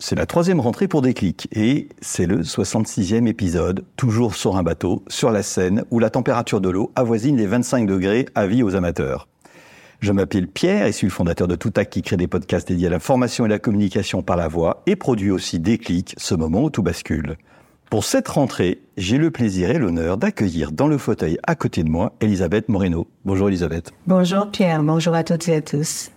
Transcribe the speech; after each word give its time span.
C'est 0.00 0.14
la 0.14 0.26
troisième 0.26 0.60
rentrée 0.60 0.86
pour 0.86 1.02
Déclic 1.02 1.48
et 1.50 1.88
c'est 2.00 2.26
le 2.26 2.42
66e 2.42 3.26
épisode, 3.26 3.84
toujours 3.96 4.36
sur 4.36 4.56
un 4.56 4.62
bateau, 4.62 5.02
sur 5.08 5.32
la 5.32 5.42
Seine, 5.42 5.82
où 5.90 5.98
la 5.98 6.08
température 6.08 6.60
de 6.60 6.68
l'eau 6.68 6.92
avoisine 6.94 7.36
les 7.36 7.48
25 7.48 7.84
degrés, 7.84 8.26
avis 8.36 8.62
aux 8.62 8.76
amateurs. 8.76 9.26
Je 9.98 10.12
m'appelle 10.12 10.46
Pierre 10.46 10.86
et 10.86 10.92
suis 10.92 11.08
le 11.08 11.12
fondateur 11.12 11.48
de 11.48 11.56
Toutac 11.56 11.90
qui 11.90 12.02
crée 12.02 12.16
des 12.16 12.28
podcasts 12.28 12.68
dédiés 12.68 12.86
à 12.86 12.90
la 12.90 13.00
formation 13.00 13.44
et 13.44 13.48
la 13.48 13.58
communication 13.58 14.22
par 14.22 14.36
la 14.36 14.46
voix 14.46 14.84
et 14.86 14.94
produit 14.94 15.32
aussi 15.32 15.58
Déclic, 15.58 16.14
ce 16.16 16.36
moment 16.36 16.62
où 16.62 16.70
tout 16.70 16.84
bascule. 16.84 17.36
Pour 17.90 18.04
cette 18.04 18.28
rentrée, 18.28 18.82
j'ai 18.96 19.18
le 19.18 19.32
plaisir 19.32 19.68
et 19.70 19.78
l'honneur 19.78 20.16
d'accueillir 20.16 20.70
dans 20.70 20.86
le 20.86 20.98
fauteuil 20.98 21.38
à 21.42 21.56
côté 21.56 21.82
de 21.82 21.90
moi 21.90 22.12
Elisabeth 22.20 22.68
Moreno. 22.68 23.08
Bonjour 23.24 23.48
Elisabeth. 23.48 23.90
Bonjour 24.06 24.48
Pierre, 24.52 24.80
bonjour 24.84 25.14
à 25.14 25.24
toutes 25.24 25.48
et 25.48 25.56
à 25.56 25.60
tous. 25.60 26.12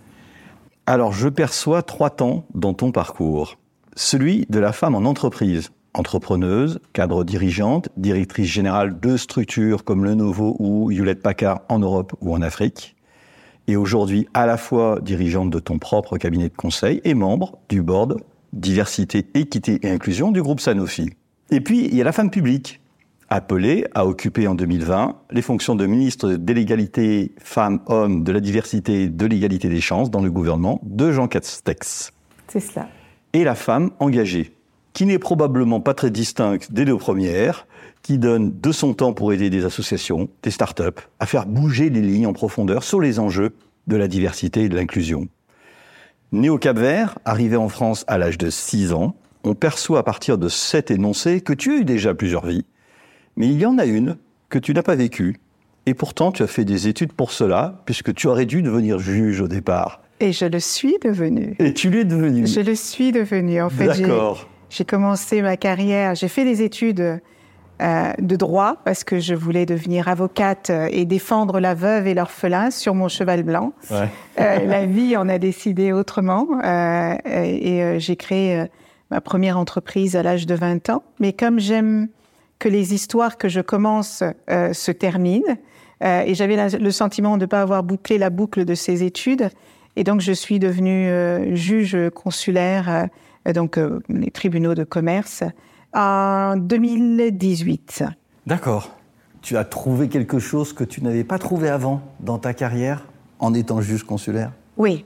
Alors 0.86 1.12
je 1.12 1.28
perçois 1.28 1.82
trois 1.82 2.10
temps 2.10 2.44
dans 2.54 2.74
ton 2.74 2.92
parcours. 2.92 3.56
Celui 3.94 4.46
de 4.48 4.58
la 4.58 4.72
femme 4.72 4.94
en 4.94 5.04
entreprise, 5.04 5.70
entrepreneuse, 5.92 6.80
cadre 6.94 7.24
dirigeante, 7.24 7.90
directrice 7.98 8.48
générale 8.48 8.98
de 8.98 9.18
structures 9.18 9.84
comme 9.84 10.04
Lenovo 10.04 10.56
ou 10.58 10.90
Hewlett 10.90 11.20
Packard 11.20 11.60
en 11.68 11.78
Europe 11.78 12.14
ou 12.22 12.34
en 12.34 12.40
Afrique. 12.40 12.96
Et 13.68 13.76
aujourd'hui 13.76 14.26
à 14.32 14.46
la 14.46 14.56
fois 14.56 14.98
dirigeante 15.02 15.50
de 15.50 15.58
ton 15.58 15.78
propre 15.78 16.16
cabinet 16.16 16.48
de 16.48 16.56
conseil 16.56 17.02
et 17.04 17.12
membre 17.12 17.58
du 17.68 17.82
board 17.82 18.16
diversité, 18.54 19.26
équité 19.34 19.78
et 19.82 19.90
inclusion 19.90 20.32
du 20.32 20.42
groupe 20.42 20.60
Sanofi. 20.60 21.10
Et 21.50 21.60
puis 21.60 21.86
il 21.86 21.94
y 21.94 22.00
a 22.00 22.04
la 22.04 22.12
femme 22.12 22.30
publique, 22.30 22.80
appelée 23.28 23.86
à 23.94 24.06
occuper 24.06 24.48
en 24.48 24.54
2020 24.54 25.16
les 25.30 25.42
fonctions 25.42 25.74
de 25.74 25.84
ministre 25.84 26.30
de 26.32 26.52
l'égalité 26.52 27.34
femmes-hommes, 27.38 28.24
de 28.24 28.32
la 28.32 28.40
diversité, 28.40 29.08
de 29.08 29.26
l'égalité 29.26 29.68
des 29.68 29.80
chances 29.82 30.10
dans 30.10 30.22
le 30.22 30.30
gouvernement 30.30 30.80
de 30.82 31.12
Jean 31.12 31.28
Castex. 31.28 32.10
C'est 32.48 32.60
cela 32.60 32.88
et 33.32 33.44
la 33.44 33.54
femme 33.54 33.90
engagée, 33.98 34.54
qui 34.92 35.06
n'est 35.06 35.18
probablement 35.18 35.80
pas 35.80 35.94
très 35.94 36.10
distincte 36.10 36.72
des 36.72 36.84
deux 36.84 36.96
premières, 36.96 37.66
qui 38.02 38.18
donne 38.18 38.58
de 38.60 38.72
son 38.72 38.94
temps 38.94 39.12
pour 39.12 39.32
aider 39.32 39.48
des 39.48 39.64
associations, 39.64 40.28
des 40.42 40.50
start-up, 40.50 41.00
à 41.20 41.26
faire 41.26 41.46
bouger 41.46 41.88
les 41.88 42.00
lignes 42.00 42.26
en 42.26 42.32
profondeur 42.32 42.82
sur 42.82 43.00
les 43.00 43.18
enjeux 43.18 43.54
de 43.86 43.96
la 43.96 44.08
diversité 44.08 44.62
et 44.62 44.68
de 44.68 44.76
l'inclusion. 44.76 45.28
Né 46.32 46.48
au 46.48 46.58
Cap-Vert, 46.58 47.18
arrivé 47.24 47.56
en 47.56 47.68
France 47.68 48.04
à 48.08 48.18
l'âge 48.18 48.38
de 48.38 48.50
6 48.50 48.92
ans, 48.92 49.14
on 49.44 49.54
perçoit 49.54 49.98
à 49.98 50.02
partir 50.02 50.38
de 50.38 50.48
cet 50.48 50.90
énoncé 50.90 51.40
que 51.40 51.52
tu 51.52 51.72
as 51.72 51.76
eu 51.78 51.84
déjà 51.84 52.14
plusieurs 52.14 52.46
vies, 52.46 52.64
mais 53.36 53.48
il 53.48 53.58
y 53.58 53.66
en 53.66 53.78
a 53.78 53.84
une 53.86 54.16
que 54.48 54.58
tu 54.58 54.74
n'as 54.74 54.82
pas 54.82 54.94
vécue, 54.94 55.40
et 55.86 55.94
pourtant 55.94 56.32
tu 56.32 56.42
as 56.42 56.46
fait 56.46 56.64
des 56.64 56.88
études 56.88 57.12
pour 57.12 57.32
cela, 57.32 57.82
puisque 57.86 58.14
tu 58.14 58.28
aurais 58.28 58.46
dû 58.46 58.62
devenir 58.62 58.98
juge 58.98 59.40
au 59.40 59.48
départ. 59.48 60.00
Et 60.22 60.32
je 60.32 60.46
le 60.46 60.60
suis 60.60 60.96
devenu. 61.02 61.56
Et 61.58 61.74
tu 61.74 61.90
l'es 61.90 62.04
devenu. 62.04 62.46
Je 62.46 62.60
le 62.60 62.74
suis 62.76 63.10
devenu. 63.10 63.60
En 63.60 63.70
fait, 63.70 63.86
D'accord. 63.86 64.48
j'ai 64.70 64.84
commencé 64.84 65.42
ma 65.42 65.56
carrière, 65.56 66.14
j'ai 66.14 66.28
fait 66.28 66.44
des 66.44 66.62
études 66.62 67.20
euh, 67.80 68.12
de 68.18 68.36
droit 68.36 68.76
parce 68.84 69.02
que 69.02 69.18
je 69.18 69.34
voulais 69.34 69.66
devenir 69.66 70.06
avocate 70.06 70.70
et 70.90 71.04
défendre 71.06 71.58
la 71.58 71.74
veuve 71.74 72.06
et 72.06 72.14
l'orphelin 72.14 72.70
sur 72.70 72.94
mon 72.94 73.08
cheval 73.08 73.42
blanc. 73.42 73.72
Ouais. 73.90 74.08
Euh, 74.38 74.64
la 74.64 74.86
vie 74.86 75.16
en 75.16 75.28
a 75.28 75.38
décidé 75.38 75.92
autrement 75.92 76.46
euh, 76.64 77.14
et 77.24 77.82
euh, 77.82 77.98
j'ai 77.98 78.14
créé 78.14 78.60
euh, 78.60 78.66
ma 79.10 79.20
première 79.20 79.58
entreprise 79.58 80.14
à 80.14 80.22
l'âge 80.22 80.46
de 80.46 80.54
20 80.54 80.88
ans. 80.90 81.02
Mais 81.18 81.32
comme 81.32 81.58
j'aime 81.58 82.08
que 82.60 82.68
les 82.68 82.94
histoires 82.94 83.38
que 83.38 83.48
je 83.48 83.60
commence 83.60 84.22
euh, 84.48 84.72
se 84.72 84.92
terminent, 84.92 85.56
euh, 86.04 86.22
et 86.24 86.34
j'avais 86.34 86.78
le 86.78 86.90
sentiment 86.92 87.36
de 87.36 87.42
ne 87.42 87.46
pas 87.46 87.62
avoir 87.62 87.82
bouclé 87.82 88.18
la 88.18 88.30
boucle 88.30 88.64
de 88.64 88.74
ces 88.74 89.02
études, 89.02 89.50
et 89.96 90.04
donc 90.04 90.20
je 90.20 90.32
suis 90.32 90.58
devenue 90.58 91.08
euh, 91.08 91.54
juge 91.54 91.96
consulaire, 92.14 93.08
euh, 93.46 93.52
donc 93.52 93.78
euh, 93.78 94.00
les 94.08 94.30
tribunaux 94.30 94.74
de 94.74 94.84
commerce, 94.84 95.44
en 95.92 96.56
2018. 96.56 98.04
D'accord. 98.46 98.96
Tu 99.42 99.56
as 99.56 99.64
trouvé 99.64 100.08
quelque 100.08 100.38
chose 100.38 100.72
que 100.72 100.84
tu 100.84 101.02
n'avais 101.02 101.24
pas 101.24 101.38
trouvé 101.38 101.68
avant 101.68 102.00
dans 102.20 102.38
ta 102.38 102.54
carrière 102.54 103.06
en 103.38 103.52
étant 103.54 103.80
juge 103.80 104.04
consulaire? 104.04 104.52
Oui. 104.76 105.04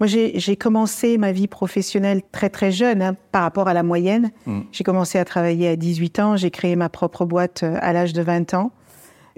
Moi, 0.00 0.06
j'ai 0.06 0.56
commencé 0.56 1.18
ma 1.18 1.32
vie 1.32 1.48
professionnelle 1.48 2.22
très 2.30 2.50
très 2.50 2.70
jeune 2.70 3.02
hein, 3.02 3.16
par 3.32 3.42
rapport 3.42 3.66
à 3.66 3.74
la 3.74 3.82
moyenne. 3.82 4.30
J'ai 4.70 4.84
commencé 4.84 5.18
à 5.18 5.24
travailler 5.24 5.68
à 5.68 5.76
18 5.76 6.18
ans, 6.20 6.36
j'ai 6.36 6.52
créé 6.52 6.76
ma 6.76 6.88
propre 6.88 7.24
boîte 7.24 7.64
à 7.64 7.92
l'âge 7.92 8.12
de 8.12 8.22
20 8.22 8.54
ans. 8.54 8.70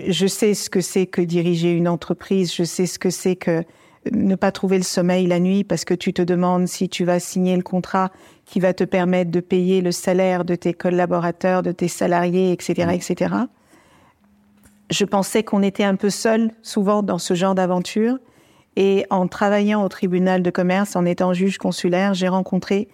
Je 0.07 0.27
sais 0.27 0.53
ce 0.53 0.69
que 0.69 0.83
c'est 0.83 1.07
que 1.07 1.23
diriger 1.23 1.73
une 1.73 1.89
entreprise, 1.89 2.55
je 2.55 2.65
sais 2.65 2.85
ce 2.85 2.99
que 2.99 3.09
c'est 3.09 3.37
que 3.37 3.65
ne 4.11 4.35
pas 4.35 4.51
trouver 4.51 4.79
le 4.79 4.85
sommeil 4.85 5.27
la 5.27 5.41
nuit 5.41 5.65
parce 5.65 5.85
que 5.85 5.95
tu 5.95 6.13
te 6.13 6.23
demandes 6.23 6.67
si 6.67 6.89
tu 6.89 7.05
vas 7.05 7.21
signer 7.21 7.57
le 7.57 7.63
contrat 7.63 8.11
qui 8.47 8.61
va 8.61 8.73
te 8.73 8.85
permettre 8.85 9.31
de 9.31 9.41
payer 9.41 9.83
le 9.83 9.93
salaire 9.93 10.45
de 10.45 10.55
tes 10.55 10.73
collaborateurs, 10.73 11.63
de 11.63 11.73
tes 11.73 11.89
salariés, 11.89 12.53
etc., 12.53 12.91
etc. 12.93 13.35
Je 14.91 15.05
pensais 15.05 15.43
qu'on 15.43 15.63
était 15.63 15.85
un 15.85 15.97
peu 15.97 16.11
seul 16.11 16.51
souvent 16.63 17.03
dans 17.03 17.19
ce 17.19 17.35
genre 17.35 17.55
d'aventure. 17.55 18.19
Et 18.77 19.05
en 19.11 19.29
travaillant 19.29 19.85
au 19.85 19.89
tribunal 19.89 20.43
de 20.43 20.51
commerce, 20.51 20.97
en 20.97 21.05
étant 21.05 21.33
juge 21.33 21.59
consulaire, 21.59 22.15
j'ai 22.15 22.29
rencontré 22.29 22.89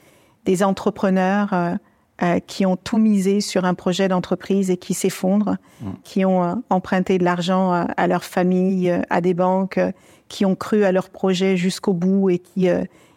des 0.44 0.62
entrepreneurs 0.62 1.52
euh, 1.52 1.74
euh, 2.22 2.40
qui 2.40 2.64
ont 2.64 2.76
tout 2.76 2.96
misé 2.96 3.42
sur 3.42 3.66
un 3.66 3.74
projet 3.74 4.08
d'entreprise 4.08 4.70
et 4.70 4.78
qui 4.78 4.94
s'effondrent, 4.94 5.56
qui 6.02 6.24
ont 6.24 6.42
euh, 6.42 6.54
emprunté 6.70 7.18
de 7.18 7.24
l'argent 7.24 7.74
euh, 7.74 7.84
à 7.98 8.06
leur 8.06 8.24
famille, 8.24 8.90
à 9.10 9.20
des 9.20 9.34
banques, 9.34 9.76
euh, 9.76 9.92
qui 10.28 10.46
ont 10.46 10.54
cru 10.54 10.84
à 10.84 10.92
leur 10.92 11.10
projet 11.10 11.58
jusqu'au 11.58 11.92
bout 11.92 12.30
et 12.30 12.38
qui, 12.38 12.68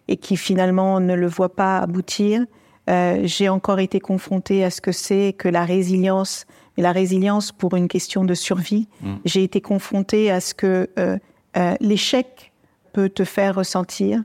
et 0.09 0.18
qui 0.18 0.36
finalement 0.36 1.00
ne 1.00 1.14
le 1.14 1.28
voient 1.28 1.56
pas 1.56 1.80
aboutir. 1.80 2.46
J'ai 3.24 3.48
encore 3.48 3.80
été 3.80 4.00
confrontée 4.00 4.64
à 4.66 4.70
ce 4.70 4.82
que 4.82 4.92
c'est 4.92 5.34
que 5.34 5.48
la 5.48 5.64
résilience, 5.64 6.46
mais 6.76 6.84
la 6.84 6.92
résilience 6.92 7.52
pour 7.52 7.76
une 7.76 7.88
question 7.88 8.26
de 8.26 8.34
survie. 8.34 8.88
J'ai 9.26 9.44
été 9.44 9.59
confrontée 9.59 10.30
à 10.30 10.40
ce 10.40 10.54
que 10.54 10.88
l'échec 11.80 12.52
peut 12.94 13.09
te 13.09 13.24
faire 13.24 13.56
ressentir 13.56 14.24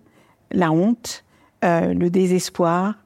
la 0.50 0.70
honte, 0.70 1.24
le 1.62 2.08
désespoir, 2.08 2.96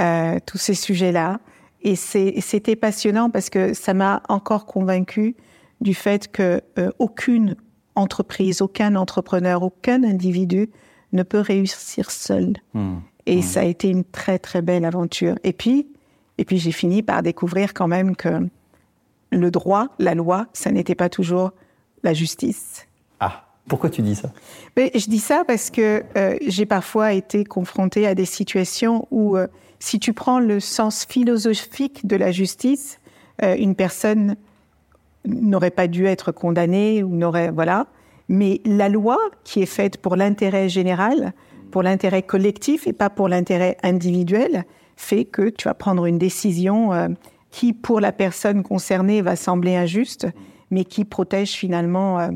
euh, 0.00 0.38
tous 0.44 0.58
ces 0.58 0.74
sujets-là. 0.74 1.40
Et 1.82 1.94
c'était 1.94 2.76
passionnant 2.76 3.30
parce 3.30 3.50
que 3.50 3.72
ça 3.72 3.94
m'a 3.94 4.22
encore 4.28 4.66
convaincu 4.66 5.36
du 5.80 5.94
fait 5.94 6.30
que 6.30 6.60
euh, 6.78 6.90
aucune 6.98 7.54
entreprise, 7.94 8.62
aucun 8.62 8.96
entrepreneur, 8.96 9.62
aucun 9.62 10.02
individu 10.02 10.70
ne 11.12 11.22
peut 11.22 11.40
réussir 11.40 12.10
seul. 12.10 12.54
Et 13.26 13.42
ça 13.42 13.60
a 13.60 13.64
été 13.64 13.90
une 13.90 14.04
très 14.04 14.38
très 14.38 14.60
belle 14.62 14.84
aventure. 14.84 15.36
Et 15.44 15.52
puis, 15.52 15.86
et 16.38 16.44
puis 16.44 16.58
j'ai 16.58 16.72
fini 16.72 17.02
par 17.02 17.22
découvrir 17.22 17.74
quand 17.74 17.88
même 17.88 18.16
que 18.16 18.48
le 19.30 19.50
droit, 19.50 19.88
la 19.98 20.14
loi, 20.14 20.46
ça 20.52 20.70
n'était 20.70 20.94
pas 20.94 21.08
toujours 21.08 21.52
la 22.02 22.14
justice. 22.14 22.86
Ah, 23.20 23.47
pourquoi 23.68 23.90
tu 23.90 24.02
dis 24.02 24.14
ça? 24.14 24.32
Mais 24.76 24.90
je 24.94 25.08
dis 25.08 25.18
ça 25.18 25.44
parce 25.46 25.70
que 25.70 26.02
euh, 26.16 26.36
j'ai 26.46 26.66
parfois 26.66 27.12
été 27.12 27.44
confrontée 27.44 28.06
à 28.06 28.14
des 28.14 28.24
situations 28.24 29.06
où, 29.10 29.36
euh, 29.36 29.46
si 29.78 30.00
tu 30.00 30.12
prends 30.12 30.40
le 30.40 30.58
sens 30.58 31.04
philosophique 31.04 32.06
de 32.06 32.16
la 32.16 32.32
justice, 32.32 32.98
euh, 33.42 33.54
une 33.56 33.74
personne 33.74 34.36
n'aurait 35.26 35.70
pas 35.70 35.86
dû 35.86 36.06
être 36.06 36.32
condamnée 36.32 37.02
ou 37.02 37.14
n'aurait 37.14 37.50
voilà. 37.50 37.86
Mais 38.28 38.60
la 38.64 38.88
loi 38.88 39.18
qui 39.44 39.62
est 39.62 39.66
faite 39.66 39.98
pour 39.98 40.16
l'intérêt 40.16 40.68
général, 40.68 41.32
pour 41.70 41.82
l'intérêt 41.82 42.22
collectif 42.22 42.86
et 42.86 42.92
pas 42.92 43.10
pour 43.10 43.28
l'intérêt 43.28 43.76
individuel, 43.82 44.64
fait 44.96 45.24
que 45.24 45.48
tu 45.48 45.68
vas 45.68 45.74
prendre 45.74 46.06
une 46.06 46.18
décision 46.18 46.90
qui, 47.50 47.72
pour 47.72 48.00
la 48.00 48.12
personne 48.12 48.62
concernée, 48.62 49.22
va 49.22 49.36
sembler 49.36 49.76
injuste, 49.76 50.26
mais 50.70 50.84
qui 50.84 51.04
protège 51.04 51.52
finalement 51.52 52.30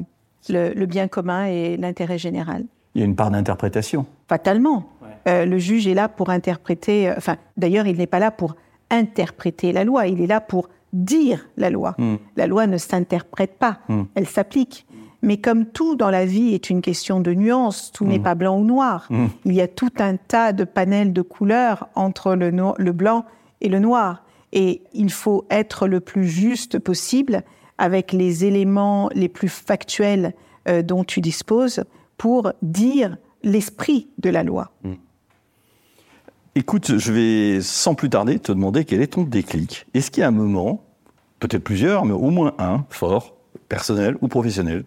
le, 0.48 0.72
le 0.74 0.86
bien 0.86 1.08
commun 1.08 1.46
et 1.46 1.76
l'intérêt 1.76 2.18
général. 2.18 2.64
Il 2.94 3.00
y 3.00 3.02
a 3.02 3.06
une 3.06 3.16
part 3.16 3.30
d'interprétation. 3.30 4.06
Fatalement. 4.28 4.84
Euh, 5.28 5.44
le 5.44 5.58
juge 5.58 5.86
est 5.86 5.94
là 5.94 6.08
pour 6.08 6.30
interpréter, 6.30 7.08
euh, 7.08 7.14
enfin, 7.16 7.36
d'ailleurs, 7.56 7.86
il 7.86 7.96
n'est 7.96 8.06
pas 8.08 8.18
là 8.18 8.30
pour 8.32 8.56
interpréter 8.90 9.72
la 9.72 9.84
loi, 9.84 10.06
il 10.06 10.20
est 10.20 10.26
là 10.26 10.40
pour 10.40 10.68
dire 10.92 11.48
la 11.56 11.70
loi. 11.70 11.94
Mm. 11.98 12.16
La 12.36 12.46
loi 12.46 12.66
ne 12.66 12.76
s'interprète 12.76 13.56
pas, 13.58 13.78
Mm. 13.88 14.02
elle 14.14 14.26
s'applique. 14.26 14.86
Mais 15.22 15.36
comme 15.36 15.66
tout 15.66 15.94
dans 15.94 16.10
la 16.10 16.26
vie 16.26 16.52
est 16.54 16.68
une 16.70 16.82
question 16.82 17.20
de 17.20 17.32
nuance, 17.32 17.92
tout 17.92 18.04
n'est 18.04 18.18
pas 18.18 18.34
blanc 18.34 18.58
ou 18.58 18.64
noir. 18.64 19.08
Il 19.44 19.52
y 19.54 19.60
a 19.60 19.68
tout 19.68 19.92
un 20.00 20.16
tas 20.16 20.52
de 20.52 20.64
panels 20.64 21.12
de 21.12 21.22
couleurs 21.22 21.88
entre 21.94 22.34
le, 22.34 22.50
no- 22.50 22.74
le 22.76 22.90
blanc 22.90 23.24
et 23.60 23.68
le 23.68 23.78
noir. 23.78 24.24
Et 24.52 24.82
il 24.92 25.12
faut 25.12 25.46
être 25.48 25.86
le 25.86 26.00
plus 26.00 26.26
juste 26.26 26.80
possible 26.80 27.44
avec 27.82 28.12
les 28.12 28.44
éléments 28.44 29.10
les 29.12 29.28
plus 29.28 29.48
factuels 29.48 30.34
euh, 30.68 30.82
dont 30.82 31.02
tu 31.02 31.20
disposes 31.20 31.82
pour 32.16 32.52
dire 32.62 33.16
l'esprit 33.42 34.06
de 34.18 34.30
la 34.30 34.44
loi. 34.44 34.70
Écoute, 36.54 36.96
je 36.96 37.12
vais 37.12 37.60
sans 37.60 37.96
plus 37.96 38.08
tarder 38.08 38.38
te 38.38 38.52
demander 38.52 38.84
quel 38.84 39.02
est 39.02 39.08
ton 39.08 39.24
déclic. 39.24 39.84
Est-ce 39.94 40.12
qu'il 40.12 40.20
y 40.20 40.24
a 40.24 40.28
un 40.28 40.30
moment, 40.30 40.84
peut-être 41.40 41.64
plusieurs, 41.64 42.04
mais 42.04 42.12
au 42.12 42.30
moins 42.30 42.54
un, 42.58 42.84
fort, 42.88 43.34
personnel 43.68 44.16
ou 44.20 44.28
professionnel, 44.28 44.84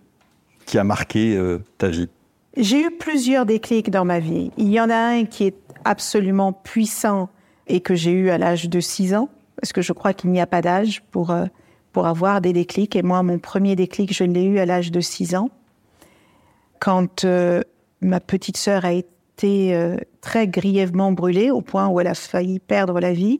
qui 0.65 0.77
a 0.77 0.86
marqué 0.86 1.36
euh, 1.36 1.59
ta 1.77 1.89
vie? 1.89 2.07
J'ai 2.56 2.81
eu 2.81 2.91
plusieurs 2.91 3.45
déclics 3.45 3.91
dans 3.91 4.06
ma 4.06 4.19
vie. 4.19 4.51
Il 4.56 4.69
y 4.69 4.80
en 4.80 4.89
a 4.89 4.95
un 4.95 5.25
qui 5.25 5.44
est 5.44 5.57
absolument 5.83 6.53
puissant 6.53 7.27
et 7.68 7.81
que 7.81 7.94
j'ai 7.94 8.12
eu 8.12 8.30
à 8.30 8.38
l'âge 8.38 8.69
de 8.69 8.80
6 8.80 9.15
ans, 9.15 9.27
parce 9.59 9.74
que 9.74 9.81
je 9.81 9.91
crois 9.91 10.13
qu'il 10.13 10.30
n'y 10.30 10.39
a 10.39 10.48
pas 10.48 10.62
d'âge 10.62 11.03
pour, 11.12 11.31
euh, 11.31 11.48
pour 11.95 12.07
avoir 12.07 12.42
des 12.42 12.51
déclics. 12.51 12.94
Et 12.97 13.03
moi, 13.03 13.24
mon 13.24 13.39
premier 13.39 13.77
déclic, 13.77 14.13
je 14.13 14.25
l'ai 14.25 14.44
eu 14.44 14.59
à 14.59 14.65
l'âge 14.65 14.92
de 14.92 15.00
6 15.00 15.33
ans, 15.36 15.50
quand 16.80 17.24
euh, 17.24 17.62
ma 18.01 18.19
petite 18.19 18.57
sœur 18.57 18.83
a 18.83 18.92
été 18.92 19.74
euh, 19.74 19.95
très 20.19 20.45
grièvement 20.45 21.13
brûlée 21.13 21.51
au 21.51 21.62
point 21.62 21.88
où 21.88 22.01
elle 22.01 22.07
a 22.07 22.13
failli 22.13 22.59
perdre 22.59 23.00
la 23.00 23.13
vie. 23.13 23.39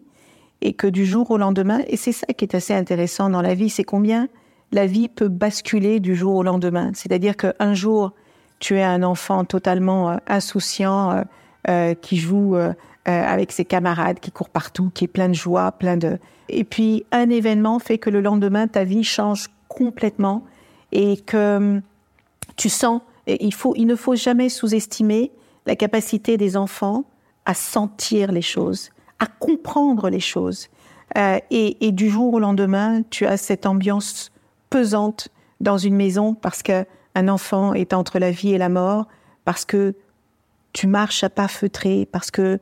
Et 0.62 0.72
que 0.72 0.88
du 0.88 1.06
jour 1.06 1.32
au 1.32 1.38
lendemain, 1.38 1.82
et 1.88 1.98
c'est 1.98 2.14
ça 2.14 2.28
qui 2.28 2.46
est 2.46 2.56
assez 2.56 2.74
intéressant 2.74 3.30
dans 3.30 3.42
la 3.42 3.56
vie, 3.56 3.70
c'est 3.70 3.84
combien 3.84 4.30
la 4.72 4.86
vie 4.86 5.10
peut 5.10 5.28
basculer 5.28 6.00
du 6.00 6.16
jour 6.16 6.36
au 6.36 6.44
lendemain. 6.44 6.92
C'est-à-dire 6.94 7.36
qu'un 7.36 7.74
jour, 7.74 8.14
tu 8.60 8.78
es 8.78 8.84
un 8.84 9.04
enfant 9.04 9.44
totalement 9.44 10.12
euh, 10.12 10.18
insouciant, 10.28 11.26
qui 12.02 12.18
joue 12.18 12.56
avec 13.06 13.52
ses 13.52 13.66
camarades, 13.66 14.20
qui 14.20 14.32
court 14.32 14.50
partout, 14.50 14.92
qui 14.94 15.06
est 15.06 15.08
plein 15.08 15.30
de 15.30 15.34
joie, 15.34 15.72
plein 15.72 15.98
de... 15.98 16.18
Et 16.50 16.64
puis, 16.64 17.06
un 17.12 17.30
événement 17.30 17.80
fait 17.80 17.98
que 17.98 18.10
le 18.10 18.22
lendemain, 18.22 18.68
ta 18.68 18.84
vie 18.84 19.04
change 19.04 19.50
complètement 19.68 20.44
et 20.92 21.18
que 21.18 21.58
hum, 21.58 21.82
tu 22.56 22.70
sens... 22.70 23.02
il, 23.28 23.54
faut, 23.54 23.74
il 23.76 23.86
ne 23.86 23.96
faut 23.96 24.16
jamais 24.16 24.50
sous-estimer 24.50 25.32
la 25.66 25.76
capacité 25.76 26.38
des 26.38 26.58
enfants 26.58 27.04
à 27.46 27.54
sentir 27.54 28.32
les 28.32 28.42
choses, 28.42 28.90
à 29.20 29.28
comprendre 29.28 30.10
les 30.10 30.20
choses. 30.20 30.70
Euh, 31.18 31.38
et, 31.52 31.86
et 31.86 31.92
du 31.92 32.10
jour 32.10 32.34
au 32.34 32.40
lendemain, 32.40 33.02
tu 33.10 33.26
as 33.26 33.38
cette 33.38 33.66
ambiance 33.66 34.32
pesante 34.70 35.30
dans 35.62 35.78
une 35.78 35.96
maison 35.96 36.34
parce 36.34 36.64
qu'un 36.64 36.86
enfant 37.28 37.74
est 37.74 37.94
entre 37.94 38.20
la 38.20 38.32
vie 38.32 38.54
et 38.54 38.58
la 38.58 38.70
mort, 38.70 39.08
parce 39.46 39.64
que 39.64 39.94
tu 40.74 40.88
marches 40.88 41.24
à 41.24 41.30
pas 41.30 41.48
feutrés, 41.48 42.08
parce 42.12 42.32
que 42.32 42.60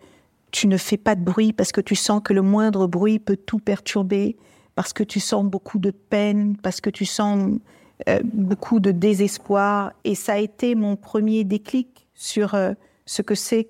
tu 0.53 0.67
ne 0.67 0.77
fais 0.77 0.97
pas 0.97 1.15
de 1.15 1.23
bruit, 1.23 1.51
parce 1.51 1.71
que 1.71 1.81
tu 1.81 1.95
sens 1.95 2.21
que 2.23 2.31
le 2.31 2.43
moindre 2.43 2.85
bruit 2.87 3.17
peut 3.17 3.35
tout 3.35 3.57
perturber, 3.57 4.37
parce 4.75 4.93
que 4.93 5.03
tu 5.03 5.19
sens 5.19 5.43
beaucoup 5.43 5.79
de 5.79 5.89
peine, 5.89 6.55
parce 6.57 6.79
que 6.79 6.91
tu 6.91 7.05
sens 7.05 7.59
euh, 8.07 8.19
beaucoup 8.23 8.79
de 8.79 8.91
désespoir. 8.91 9.93
Et 10.03 10.13
ça 10.13 10.33
a 10.33 10.37
été 10.37 10.75
mon 10.75 10.95
premier 10.95 11.43
déclic 11.43 12.07
sur 12.13 12.53
euh, 12.53 12.73
ce 13.07 13.23
que 13.23 13.33
c'est 13.33 13.67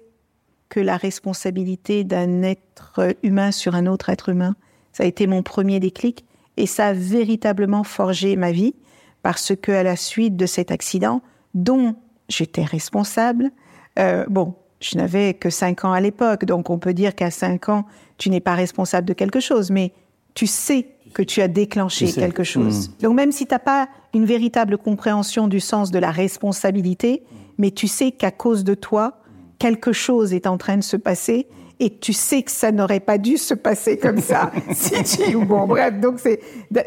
que 0.68 0.81
la 0.81 0.97
responsabilité 0.97 2.03
d'un 2.03 2.44
être 2.44 3.15
humain 3.24 3.51
sur 3.51 3.75
un 3.75 3.88
autre 3.88 4.09
être 4.09 4.30
humain. 4.30 4.56
Ça 4.91 5.03
a 5.03 5.06
été 5.06 5.25
mon 5.25 5.41
premier 5.41 5.80
déclic 5.80 6.25
et 6.57 6.65
ça 6.65 6.88
a 6.88 6.94
véritablement 6.94 7.83
forgé 7.83 8.35
ma 8.35 8.51
vie 8.51 8.75
parce 9.21 9.53
que 9.56 9.71
à 9.71 9.83
la 9.83 9.95
suite 9.95 10.35
de 10.35 10.45
cet 10.45 10.69
accident 10.69 11.21
dont 11.53 11.95
j'étais 12.27 12.65
responsable, 12.65 13.51
euh, 14.00 14.25
bon, 14.30 14.56
je 14.83 14.97
n'avais 14.97 15.33
que 15.33 15.50
5 15.50 15.85
ans 15.85 15.94
à 15.94 16.01
l'époque, 16.01 16.45
donc 16.45 16.69
on 16.69 16.77
peut 16.77 16.94
dire 16.94 17.15
qu'à 17.15 17.31
5 17.31 17.69
ans, 17.69 17.85
tu 18.18 18.30
n'es 18.30 18.41
pas 18.41 18.53
responsable 18.53 19.07
de 19.07 19.13
quelque 19.13 19.39
chose, 19.39 19.71
mais 19.71 19.94
tu 20.35 20.45
sais 20.45 20.88
que 21.13 21.24
tu 21.24 21.41
as 21.41 21.47
déclenché 21.47 22.06
Tu 22.06 22.12
sais. 22.12 22.19
quelque 22.19 22.44
chose. 22.44 22.91
Donc 23.01 23.15
même 23.15 23.31
si 23.31 23.45
tu 23.45 23.53
n'as 23.53 23.59
pas 23.59 23.88
une 24.13 24.25
véritable 24.25 24.77
compréhension 24.77 25.47
du 25.47 25.59
sens 25.59 25.91
de 25.91 26.00
la 26.00 26.12
responsabilité, 26.12 27.24
mais 27.57 27.71
tu 27.71 27.88
sais 27.88 28.12
qu'à 28.12 28.31
cause 28.31 28.63
de 28.63 28.74
toi, 28.74 29.19
quelque 29.59 29.94
chose 29.94 30.33
est 30.33 30.47
en 30.47 30.57
train 30.57 30.77
de 30.77 30.83
se 30.83 30.97
passer 30.97 31.47
et 31.80 31.97
tu 31.97 32.13
sais 32.13 32.44
que 32.44 32.51
ça 32.51 32.71
n'aurait 32.71 33.00
pas 33.00 33.18
dû 33.18 33.38
se 33.38 33.53
passer 33.53 33.97
comme 33.97 34.19
ça. 34.19 34.51
si 34.74 35.03
tu, 35.03 35.38
bon, 35.38 35.68
bref, 35.68 36.00
donc 36.00 36.19
c'est 36.19 36.39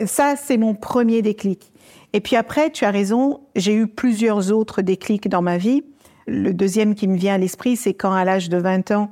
ça, 0.06 0.34
c'est 0.37 0.56
mon 0.56 0.75
premier 0.75 1.22
déclic. 1.22 1.72
Et 2.12 2.20
puis 2.20 2.37
après, 2.37 2.70
tu 2.70 2.84
as 2.84 2.90
raison, 2.90 3.40
j'ai 3.54 3.75
eu 3.75 3.87
plusieurs 3.87 4.52
autres 4.52 4.82
déclics 4.82 5.28
dans 5.28 5.43
ma 5.43 5.58
vie. 5.58 5.82
Le 6.26 6.52
deuxième 6.52 6.94
qui 6.94 7.06
me 7.08 7.17
vient 7.17 7.34
à 7.34 7.38
l'esprit, 7.38 7.76
c'est 7.76 7.94
quand 7.94 8.12
à 8.12 8.25
l'âge 8.25 8.49
de 8.49 8.56
20 8.58 8.90
ans, 8.90 9.11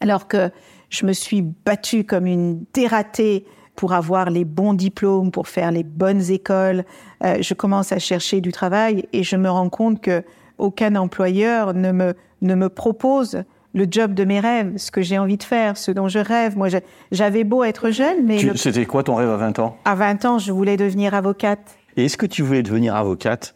alors 0.00 0.28
que 0.28 0.50
je 0.90 1.06
me 1.06 1.12
suis 1.12 1.42
battue 1.42 2.04
comme 2.04 2.26
une 2.26 2.64
dératée 2.74 3.44
pour 3.76 3.92
avoir 3.92 4.28
les 4.30 4.44
bons 4.44 4.74
diplômes, 4.74 5.30
pour 5.30 5.48
faire 5.48 5.70
les 5.70 5.84
bonnes 5.84 6.30
écoles, 6.30 6.84
euh, 7.24 7.38
je 7.40 7.54
commence 7.54 7.92
à 7.92 7.98
chercher 7.98 8.40
du 8.40 8.52
travail 8.52 9.06
et 9.12 9.22
je 9.22 9.36
me 9.36 9.48
rends 9.48 9.68
compte 9.70 10.00
que 10.00 10.22
aucun 10.58 10.96
employeur 10.96 11.72
ne 11.74 11.92
me, 11.92 12.14
ne 12.42 12.54
me 12.54 12.68
propose 12.68 13.42
le 13.74 13.86
job 13.88 14.14
de 14.14 14.24
mes 14.24 14.40
rêves, 14.40 14.72
ce 14.76 14.90
que 14.90 15.02
j'ai 15.02 15.18
envie 15.18 15.36
de 15.36 15.42
faire, 15.44 15.76
ce 15.76 15.92
dont 15.92 16.08
je 16.08 16.18
rêve. 16.18 16.56
Moi, 16.56 16.68
j'avais 17.12 17.44
beau 17.44 17.62
être 17.64 17.90
jeune, 17.90 18.24
mais 18.24 18.42
le- 18.42 18.56
C'était 18.56 18.86
quoi 18.86 19.02
ton 19.04 19.14
rêve 19.14 19.28
à 19.28 19.36
20 19.36 19.58
ans? 19.60 19.76
À 19.84 19.94
20 19.94 20.24
ans, 20.24 20.38
je 20.38 20.50
voulais 20.52 20.76
devenir 20.76 21.14
avocate. 21.14 21.76
Et 21.96 22.06
est-ce 22.06 22.16
que 22.16 22.26
tu 22.26 22.42
voulais 22.42 22.62
devenir 22.62 22.96
avocate? 22.96 23.54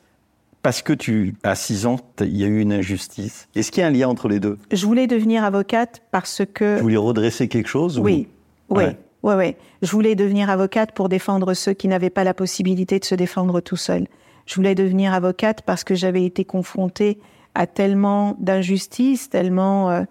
Parce 0.63 0.83
que 0.83 0.93
tu, 0.93 1.35
à 1.43 1.55
6 1.55 1.87
ans, 1.87 1.97
il 2.21 2.37
y 2.37 2.45
a 2.45 2.47
eu 2.47 2.61
une 2.61 2.73
injustice 2.73 3.49
Est-ce 3.55 3.71
qu'il 3.73 3.81
y 3.81 3.85
a 3.85 3.89
un 3.89 3.91
lien 3.91 4.09
entre 4.09 4.29
les 4.29 4.39
deux? 4.41 4.59
Je 4.71 4.87
voulais 4.87 5.07
devenir 5.07 5.45
avocate 5.45 6.03
parce 6.11 6.43
que... 6.55 6.77
Tu 6.77 6.83
voulais 6.83 6.97
redresser 6.97 7.49
quelque 7.49 7.69
chose 7.69 7.99
ou- 7.99 8.03
Oui, 8.03 8.29
oui, 8.71 8.85
Ouais. 8.85 8.97
oui, 9.25 9.35
oui. 9.37 9.57
Je 9.83 9.91
voulais 9.91 10.15
devenir 10.15 10.51
avocate 10.51 10.93
pour 10.93 11.09
défendre 11.09 11.55
ceux 11.55 11.73
qui 11.73 11.89
n'avaient 11.89 12.11
pas 12.11 12.25
la 12.25 12.35
possibilité 12.35 12.99
de 12.99 13.05
se 13.05 13.15
défendre 13.17 13.61
tout 13.61 13.77
seuls. 13.77 14.07
Je 14.47 14.55
voulais 14.55 14.75
devenir 14.75 15.13
avocate 15.15 15.63
parce 15.63 15.85
que 15.85 15.95
j'avais 15.95 16.25
été 16.25 16.45
confrontée 16.45 17.19
à 17.55 17.67
tellement 17.67 18.37
d'injustices, 18.41 19.29
tellement, 19.31 19.91
euh, 19.91 20.03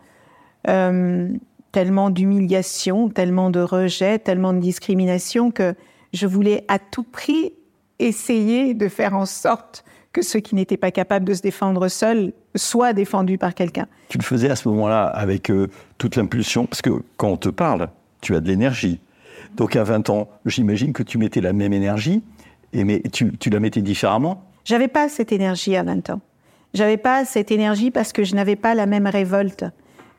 euh, 0.67 1.29
tellement 1.72 2.10
d'humiliation, 2.10 3.10
tellement 3.10 3.50
de 3.50 3.62
rejet, 3.62 4.20
tellement 4.20 4.53
de 4.53 4.60
discrimination 4.60 5.50
que 5.51 5.74
je 6.13 6.27
voulais 6.27 6.65
à 6.67 6.77
tout 6.77 7.03
prix 7.03 7.53
essayer 8.00 8.74
de 8.74 8.88
faire 8.89 9.15
en 9.15 9.25
sorte 9.25 9.84
que 10.13 10.22
ceux 10.22 10.39
qui 10.39 10.56
n'étaient 10.56 10.77
pas 10.77 10.91
capables 10.91 11.25
de 11.25 11.34
se 11.34 11.41
défendre 11.41 11.88
seuls 11.88 12.34
soient 12.56 12.94
défendus 12.94 13.38
par 13.38 13.53
quelqu'un. 13.53 13.88
Tu 14.10 14.18
le 14.18 14.24
faisais 14.24 14.50
à 14.50 14.56
ce 14.56 14.68
moment-là 14.70 15.06
avec 15.06 15.50
euh, 15.50 15.68
toute 15.98 16.15
l'impulsion, 16.15 16.65
parce 16.65 16.82
que 16.82 16.89
quand 17.18 17.30
on 17.30 17.38
te 17.38 17.50
parle, 17.50 17.89
tu 18.20 18.36
as 18.36 18.41
de 18.41 18.48
l'énergie. 18.48 19.00
Donc 19.56 19.75
à 19.75 19.84
20 19.84 20.10
ans, 20.10 20.30
j'imagine 20.46 20.94
que 20.94 21.03
tu 21.03 21.18
mettais 21.18 21.41
la 21.41 21.53
même 21.53 21.74
énergie, 21.74 22.24
et 22.74 22.84
mais 22.84 23.01
tu, 23.12 23.38
tu 23.38 23.50
la 23.50 23.60
mettais 23.60 23.82
différemment. 23.82 24.44
J'avais 24.65 24.88
pas 24.88 25.10
cette 25.10 25.32
énergie 25.32 25.75
à 25.75 25.84
20 25.84 26.10
ans. 26.12 26.22
J'avais 26.74 26.98
pas 26.98 27.25
cette 27.25 27.51
énergie 27.51 27.91
parce 27.91 28.13
que 28.13 28.24
je 28.24 28.36
n'avais 28.36 28.56
pas 28.56 28.75
la 28.75 28.86
même 28.86 29.08
révolte. 29.08 29.65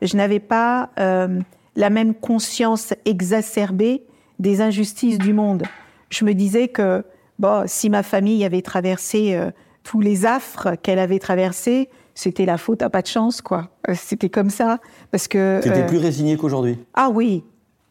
Je 0.01 0.15
n'avais 0.17 0.39
pas 0.39 0.91
euh, 0.99 1.39
la 1.75 1.89
même 1.89 2.13
conscience 2.13 2.93
exacerbée 3.05 4.03
des 4.39 4.61
injustices 4.61 5.17
du 5.17 5.33
monde. 5.33 5.63
Je 6.09 6.25
me 6.25 6.33
disais 6.33 6.67
que 6.67 7.03
bon, 7.39 7.63
si 7.65 7.89
ma 7.89 8.03
famille 8.03 8.45
avait 8.45 8.61
traversé 8.61 9.35
euh, 9.35 9.49
tous 9.83 9.99
les 9.99 10.25
affres 10.25 10.75
qu'elle 10.81 10.99
avait 10.99 11.19
traversés, 11.19 11.89
c'était 12.15 12.45
la 12.45 12.57
faute 12.57 12.81
à 12.81 12.89
pas 12.89 13.01
de 13.01 13.07
chance, 13.07 13.41
quoi. 13.41 13.69
Euh, 13.89 13.93
C'était 13.97 14.29
comme 14.29 14.49
ça, 14.49 14.79
parce 15.11 15.27
que. 15.27 15.59
euh, 15.97 15.99
résigné 15.99 16.37
qu'aujourd'hui. 16.37 16.77
ah 16.93 17.09
oui. 17.09 17.43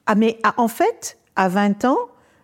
Ah 0.06 0.14
mais 0.16 0.38
ah, 0.42 0.54
en 0.56 0.68
fait, 0.68 1.18
à 1.36 1.48
20 1.48 1.84
ans, 1.84 1.98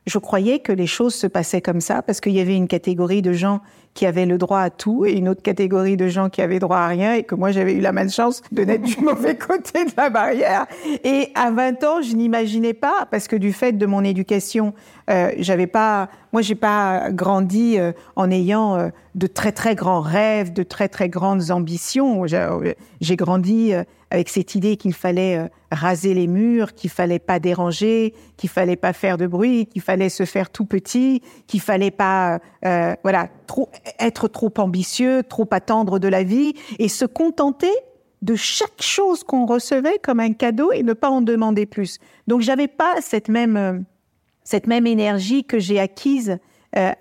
je 0.06 0.18
croyais 0.18 0.60
que 0.60 0.72
les 0.72 0.86
choses 0.86 1.14
se 1.14 1.26
passaient 1.26 1.60
comme 1.60 1.80
ça 1.80 2.02
parce 2.02 2.20
qu'il 2.20 2.32
y 2.32 2.40
avait 2.40 2.56
une 2.56 2.68
catégorie 2.68 3.20
de 3.20 3.32
gens 3.32 3.60
qui 3.98 4.06
avaient 4.06 4.26
le 4.26 4.38
droit 4.38 4.60
à 4.60 4.70
tout 4.70 5.06
et 5.06 5.14
une 5.14 5.28
autre 5.28 5.42
catégorie 5.42 5.96
de 5.96 6.06
gens 6.06 6.28
qui 6.28 6.40
avaient 6.40 6.60
droit 6.60 6.76
à 6.76 6.86
rien 6.86 7.14
et 7.14 7.24
que 7.24 7.34
moi 7.34 7.50
j'avais 7.50 7.72
eu 7.72 7.80
la 7.80 7.90
malchance 7.90 8.42
de 8.52 8.62
n'être 8.62 8.82
du 8.82 9.00
mauvais 9.02 9.36
côté 9.36 9.86
de 9.86 9.90
la 9.96 10.08
barrière. 10.08 10.66
Et 11.02 11.32
à 11.34 11.50
20 11.50 11.82
ans, 11.82 12.00
je 12.00 12.14
n'imaginais 12.14 12.74
pas, 12.74 13.08
parce 13.10 13.26
que 13.26 13.34
du 13.34 13.52
fait 13.52 13.72
de 13.72 13.86
mon 13.86 14.04
éducation, 14.04 14.72
euh, 15.10 15.32
j'avais 15.38 15.66
pas, 15.66 16.10
moi 16.32 16.42
j'ai 16.42 16.54
pas 16.54 17.10
grandi 17.10 17.76
euh, 17.76 17.90
en 18.14 18.30
ayant 18.30 18.76
euh, 18.76 18.88
de 19.16 19.26
très 19.26 19.50
très 19.50 19.74
grands 19.74 20.00
rêves, 20.00 20.52
de 20.52 20.62
très 20.62 20.88
très 20.88 21.08
grandes 21.08 21.50
ambitions. 21.50 22.24
J'ai 22.28 22.36
euh, 22.36 23.16
grandi 23.16 23.72
avec 24.12 24.28
cette 24.28 24.54
idée 24.54 24.76
qu'il 24.76 24.94
fallait 24.94 25.50
raser 25.72 26.14
les 26.14 26.28
murs, 26.28 26.74
qu'il 26.74 26.88
fallait 26.88 27.18
pas 27.18 27.40
déranger, 27.40 28.14
qu'il 28.36 28.48
fallait 28.48 28.76
pas 28.76 28.92
faire 28.92 29.18
de 29.18 29.26
bruit, 29.26 29.66
qu'il 29.66 29.82
fallait 29.82 30.08
se 30.08 30.24
faire 30.24 30.50
tout 30.50 30.64
petit, 30.66 31.20
qu'il 31.48 31.60
fallait 31.60 31.90
pas, 31.90 32.38
voilà, 33.02 33.28
trop 33.48 33.68
être 33.98 34.28
trop 34.28 34.52
ambitieux, 34.58 35.24
trop 35.28 35.48
attendre 35.50 35.98
de 35.98 36.06
la 36.06 36.22
vie 36.22 36.54
et 36.78 36.88
se 36.88 37.04
contenter 37.04 37.72
de 38.22 38.36
chaque 38.36 38.80
chose 38.80 39.24
qu'on 39.24 39.46
recevait 39.46 39.98
comme 40.00 40.20
un 40.20 40.32
cadeau 40.32 40.70
et 40.70 40.84
ne 40.84 40.92
pas 40.92 41.10
en 41.10 41.20
demander 41.20 41.66
plus. 41.66 41.98
Donc 42.28 42.42
j'avais 42.42 42.68
pas 42.68 43.00
cette 43.00 43.28
même 43.28 43.56
euh, 43.56 43.78
cette 44.44 44.66
même 44.66 44.86
énergie 44.86 45.44
que 45.44 45.58
j'ai 45.58 45.78
acquise 45.78 46.38
euh, 46.76 46.92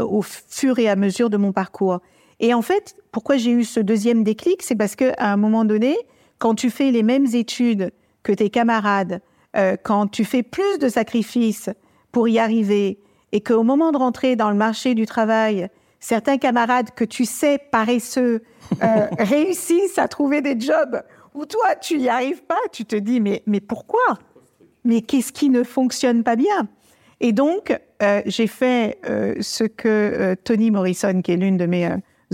au 0.00 0.22
fur 0.22 0.78
et 0.78 0.88
à 0.88 0.96
mesure 0.96 1.30
de 1.30 1.36
mon 1.36 1.52
parcours. 1.52 2.00
Et 2.40 2.54
en 2.54 2.62
fait, 2.62 2.96
pourquoi 3.12 3.36
j'ai 3.36 3.50
eu 3.50 3.64
ce 3.64 3.80
deuxième 3.80 4.24
déclic, 4.24 4.62
c'est 4.62 4.76
parce 4.76 4.96
que 4.96 5.12
à 5.18 5.32
un 5.32 5.36
moment 5.36 5.64
donné, 5.64 5.96
quand 6.38 6.54
tu 6.54 6.70
fais 6.70 6.90
les 6.90 7.02
mêmes 7.02 7.26
études 7.32 7.92
que 8.22 8.32
tes 8.32 8.50
camarades, 8.50 9.20
euh, 9.56 9.76
quand 9.82 10.08
tu 10.08 10.24
fais 10.24 10.42
plus 10.42 10.78
de 10.78 10.88
sacrifices 10.88 11.70
pour 12.12 12.28
y 12.28 12.38
arriver, 12.38 12.98
et 13.32 13.40
qu'au 13.40 13.62
moment 13.62 13.92
de 13.92 13.98
rentrer 13.98 14.36
dans 14.36 14.50
le 14.50 14.56
marché 14.56 14.94
du 14.94 15.06
travail, 15.06 15.68
certains 16.00 16.38
camarades 16.38 16.90
que 16.94 17.04
tu 17.04 17.24
sais 17.24 17.58
paresseux 17.58 18.42
euh, 18.82 19.06
réussissent 19.18 19.98
à 19.98 20.08
trouver 20.08 20.40
des 20.40 20.58
jobs 20.58 21.02
où 21.34 21.46
toi 21.46 21.74
tu 21.76 21.98
n'y 21.98 22.08
arrives 22.08 22.42
pas, 22.42 22.58
tu 22.72 22.84
te 22.84 22.96
dis 22.96 23.20
mais 23.20 23.42
mais 23.46 23.60
pourquoi? 23.60 24.18
Mais 24.84 25.02
qu'est-ce 25.02 25.32
qui 25.32 25.50
ne 25.50 25.62
fonctionne 25.62 26.22
pas 26.22 26.36
bien? 26.36 26.68
Et 27.20 27.32
donc 27.32 27.78
euh, 28.02 28.22
j'ai 28.26 28.46
fait 28.46 28.98
euh, 29.08 29.34
ce 29.40 29.64
que 29.64 30.34
Toni 30.44 30.70
Morrison, 30.70 31.20
qui 31.20 31.32
est 31.32 31.36
l'une 31.36 31.56
de 31.56 31.66
mes 31.66 31.90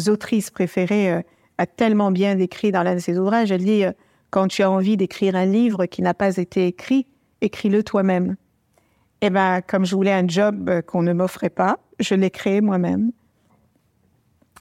autrices 0.08 0.50
préférées, 0.50 1.22
a 1.56 1.66
tellement 1.66 2.10
bien 2.10 2.34
décrit 2.34 2.72
dans 2.72 2.82
l'un 2.82 2.94
de 2.94 3.00
ses 3.00 3.18
ouvrages. 3.18 3.50
Elle 3.50 3.64
dit 3.64 3.84
quand 4.30 4.48
tu 4.48 4.62
as 4.62 4.70
envie 4.70 4.96
d'écrire 4.96 5.36
un 5.36 5.46
livre 5.46 5.86
qui 5.86 6.02
n'a 6.02 6.14
pas 6.14 6.36
été 6.36 6.66
écrit, 6.66 7.06
écris-le 7.40 7.82
toi-même. 7.82 8.36
Eh 9.20 9.30
ben, 9.30 9.62
comme 9.62 9.86
je 9.86 9.94
voulais 9.94 10.12
un 10.12 10.26
job 10.28 10.82
qu'on 10.86 11.02
ne 11.02 11.12
m'offrait 11.12 11.50
pas, 11.50 11.78
je 12.00 12.14
l'ai 12.14 12.30
créé 12.30 12.60
moi-même. 12.60 13.12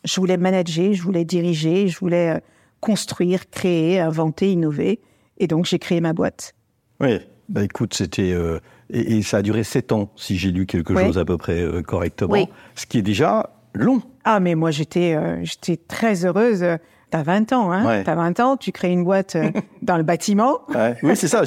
Je 0.03 0.19
voulais 0.19 0.37
manager, 0.37 0.93
je 0.93 1.01
voulais 1.01 1.25
diriger, 1.25 1.87
je 1.87 1.97
voulais 1.99 2.35
euh, 2.35 2.39
construire, 2.81 3.49
créer, 3.49 3.99
inventer, 3.99 4.51
innover. 4.51 4.99
Et 5.37 5.47
donc, 5.47 5.65
j'ai 5.65 5.79
créé 5.79 6.01
ma 6.01 6.13
boîte. 6.13 6.53
Oui, 6.99 7.19
bah 7.49 7.63
écoute, 7.63 7.93
c'était. 7.93 8.31
euh, 8.33 8.59
et, 8.89 9.17
et 9.17 9.21
ça 9.21 9.37
a 9.37 9.41
duré 9.41 9.63
sept 9.63 9.91
ans, 9.91 10.11
si 10.15 10.37
j'ai 10.37 10.51
lu 10.51 10.65
quelque 10.65 10.93
Oui. 10.93 11.03
chose 11.03 11.17
à 11.17 11.25
peu 11.25 11.37
près 11.37 11.61
euh, 11.61 11.81
correctement. 11.81 12.33
Oui. 12.33 12.47
Ce 12.75 12.85
qui 12.85 12.97
est 12.99 13.01
déjà 13.03 13.49
long. 13.73 14.01
Ah, 14.25 14.39
mais 14.39 14.55
moi, 14.55 14.71
j'étais 14.71 15.15
euh, 15.15 15.43
j'étais 15.43 15.77
très 15.77 16.25
heureuse. 16.25 16.63
T'as 17.09 17.23
20 17.23 17.53
ans, 17.53 17.71
hein 17.71 17.85
Ouais. 17.85 18.03
T'as 18.03 18.15
20 18.15 18.39
ans, 18.39 18.57
tu 18.57 18.71
crées 18.71 18.91
une 18.91 19.03
boîte 19.03 19.37
dans 19.81 19.97
le 19.97 20.03
bâtiment. 20.03 20.59
Ouais. 20.73 20.95
Oui, 21.03 21.15
c'est 21.15 21.27
ça. 21.27 21.43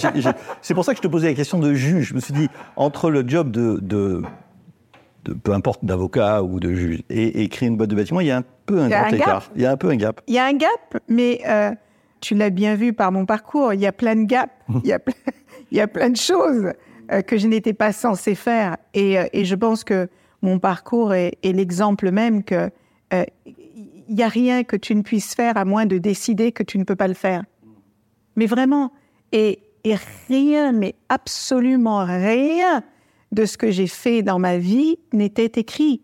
C'est 0.62 0.74
pour 0.74 0.84
ça 0.84 0.92
que 0.92 0.98
je 0.98 1.02
te 1.02 1.08
posais 1.08 1.28
la 1.28 1.34
question 1.34 1.58
de 1.58 1.74
juge. 1.74 2.08
Je 2.08 2.14
me 2.14 2.20
suis 2.20 2.32
dit, 2.34 2.48
entre 2.76 3.10
le 3.10 3.26
job 3.28 3.50
de, 3.50 3.78
de, 3.82 4.22
de 5.26 5.34
peu 5.34 5.52
importe, 5.52 5.84
d'avocat 5.84 6.42
ou 6.42 6.60
de 6.60 6.72
juge 6.74 7.02
et, 7.10 7.42
et 7.42 7.48
créer 7.48 7.68
une 7.68 7.76
boîte 7.76 7.90
de 7.90 7.96
bâtiment, 7.96 8.20
il 8.20 8.28
y 8.28 8.30
a 8.30 8.38
un 8.38 8.44
peu 8.66 8.80
un 8.80 8.88
grand 8.88 9.04
un 9.04 9.08
écart. 9.08 9.50
Il 9.54 9.62
y 9.62 9.66
a 9.66 9.72
un 9.72 9.76
peu 9.76 9.88
un 9.88 9.96
gap. 9.96 10.20
Il 10.26 10.34
y 10.34 10.38
a 10.38 10.46
un 10.46 10.52
gap, 10.52 10.98
mais 11.08 11.40
euh, 11.46 11.72
tu 12.20 12.34
l'as 12.34 12.50
bien 12.50 12.74
vu 12.74 12.92
par 12.92 13.12
mon 13.12 13.26
parcours, 13.26 13.74
il 13.74 13.80
y 13.80 13.86
a 13.86 13.92
plein 13.92 14.16
de 14.16 14.24
gaps, 14.24 14.52
il 14.82 14.88
y 14.88 14.92
a 14.92 14.98
plein, 14.98 15.14
il 15.70 15.78
y 15.78 15.80
a 15.80 15.88
plein 15.88 16.10
de 16.10 16.16
choses 16.16 16.72
euh, 17.12 17.22
que 17.22 17.36
je 17.36 17.46
n'étais 17.46 17.72
pas 17.72 17.92
censée 17.92 18.34
faire. 18.34 18.76
Et, 18.94 19.18
euh, 19.18 19.26
et 19.32 19.44
je 19.44 19.54
pense 19.54 19.84
que 19.84 20.08
mon 20.42 20.58
parcours 20.58 21.14
est, 21.14 21.38
est 21.42 21.52
l'exemple 21.52 22.10
même 22.10 22.42
que 22.42 22.70
euh, 23.12 23.24
il 23.46 24.14
n'y 24.14 24.22
a 24.22 24.28
rien 24.28 24.64
que 24.64 24.76
tu 24.76 24.94
ne 24.94 25.02
puisses 25.02 25.34
faire 25.34 25.56
à 25.56 25.64
moins 25.64 25.86
de 25.86 25.98
décider 25.98 26.52
que 26.52 26.62
tu 26.62 26.78
ne 26.78 26.84
peux 26.84 26.96
pas 26.96 27.08
le 27.08 27.14
faire. 27.14 27.44
Mais 28.36 28.46
vraiment. 28.46 28.92
Et, 29.32 29.60
et 29.84 29.96
rien, 30.28 30.72
mais 30.72 30.94
absolument 31.08 32.04
rien 32.04 32.82
de 33.32 33.44
ce 33.44 33.58
que 33.58 33.70
j'ai 33.70 33.86
fait 33.86 34.22
dans 34.22 34.38
ma 34.38 34.58
vie 34.58 34.98
n'était 35.12 35.60
écrit. 35.60 36.02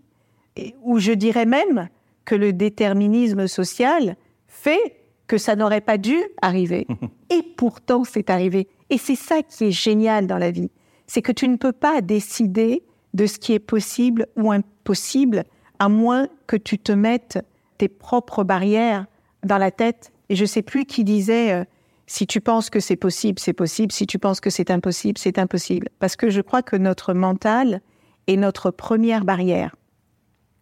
Et- 0.57 0.75
ou 0.83 0.99
je 0.99 1.13
dirais 1.13 1.47
même 1.47 1.89
que 2.25 2.35
le 2.35 2.53
déterminisme 2.53 3.47
social 3.47 4.17
fait 4.49 4.97
que 5.27 5.39
ça 5.39 5.57
n'aurait 5.57 5.81
pas 5.81 5.99
dû 5.99 6.17
arriver. 6.43 6.87
Et 7.31 7.43
pourtant, 7.57 8.05
c'est 8.05 8.29
arrivé. 8.31 8.69
Et 8.91 8.99
c'est 8.99 9.17
ça 9.17 9.43
qui 9.43 9.65
est 9.65 9.71
génial 9.71 10.27
dans 10.27 10.39
la 10.39 10.51
vie. 10.51 10.71
C'est 11.07 11.23
que 11.23 11.33
tu 11.33 11.49
ne 11.49 11.57
peux 11.57 11.73
pas 11.73 12.01
décider 12.01 12.83
de 13.15 13.27
ce 13.27 13.39
qui 13.39 13.53
est 13.53 13.59
possible 13.59 14.27
ou 14.37 14.53
impossible 14.53 15.45
à 15.79 15.89
moins 15.89 16.29
que 16.47 16.57
tu 16.57 16.79
te 16.79 16.93
mettes 16.93 17.39
tes 17.79 17.89
propres 17.89 18.45
barrières 18.45 19.07
dans 19.43 19.59
la 19.59 19.71
tête. 19.71 20.13
Et 20.29 20.37
je 20.37 20.45
sais 20.45 20.63
plus 20.63 20.85
qui 20.85 21.05
disait 21.05 21.53
euh, 21.53 21.65
si 22.13 22.27
tu 22.27 22.43
penses 22.43 22.69
que 22.69 22.79
c'est 22.79 22.97
possible, 22.97 23.39
c'est 23.39 23.55
possible. 23.55 23.91
Si 23.91 24.07
tu 24.07 24.19
penses 24.19 24.41
que 24.41 24.51
c'est 24.51 24.71
impossible, 24.71 25.17
c'est 25.17 25.39
impossible. 25.39 25.89
Parce 25.99 26.15
que 26.15 26.29
je 26.29 26.43
crois 26.43 26.61
que 26.61 26.77
notre 26.77 27.15
mental 27.15 27.81
est 28.27 28.37
notre 28.37 28.71
première 28.71 29.25
barrière. 29.25 29.75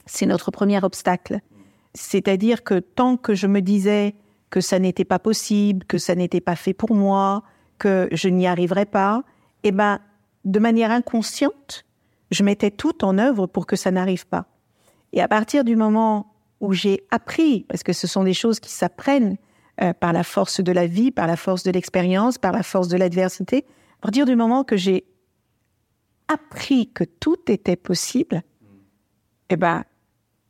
C'est 0.06 0.26
notre 0.26 0.52
premier 0.52 0.80
obstacle. 0.84 1.40
C'est-à-dire 1.92 2.62
que 2.62 2.78
tant 2.78 3.16
que 3.16 3.34
je 3.34 3.48
me 3.48 3.62
disais 3.62 4.14
que 4.50 4.60
ça 4.60 4.78
n'était 4.78 5.04
pas 5.04 5.18
possible, 5.18 5.84
que 5.86 5.98
ça 5.98 6.14
n'était 6.14 6.40
pas 6.40 6.54
fait 6.54 6.72
pour 6.72 6.94
moi, 6.94 7.42
que 7.78 8.08
je 8.12 8.28
n'y 8.28 8.46
arriverais 8.46 8.86
pas, 8.86 9.24
eh 9.64 9.72
ben, 9.72 9.98
de 10.44 10.60
manière 10.60 10.92
inconsciente, 10.92 11.84
je 12.30 12.44
mettais 12.44 12.70
tout 12.70 13.04
en 13.04 13.18
œuvre 13.18 13.48
pour 13.48 13.66
que 13.66 13.74
ça 13.74 13.90
n'arrive 13.90 14.28
pas. 14.28 14.46
Et 15.12 15.20
à 15.20 15.26
partir 15.26 15.64
du 15.64 15.74
moment 15.74 16.32
où 16.60 16.72
j'ai 16.74 17.02
appris, 17.10 17.64
parce 17.68 17.82
que 17.82 17.92
ce 17.92 18.06
sont 18.06 18.22
des 18.22 18.34
choses 18.34 18.60
qui 18.60 18.70
s'apprennent 18.70 19.36
euh, 19.82 19.92
par 19.92 20.12
la 20.12 20.24
force 20.24 20.60
de 20.60 20.72
la 20.72 20.86
vie, 20.86 21.10
par 21.10 21.26
la 21.26 21.36
force 21.36 21.62
de 21.62 21.70
l'expérience, 21.70 22.38
par 22.38 22.52
la 22.52 22.62
force 22.62 22.88
de 22.88 22.96
l'adversité, 22.96 23.64
à 23.98 24.02
partir 24.02 24.26
du 24.26 24.36
moment 24.36 24.64
que 24.64 24.76
j'ai 24.76 25.04
appris 26.28 26.90
que 26.92 27.04
tout 27.04 27.38
était 27.48 27.76
possible, 27.76 28.42
eh 29.50 29.56
ben, 29.56 29.84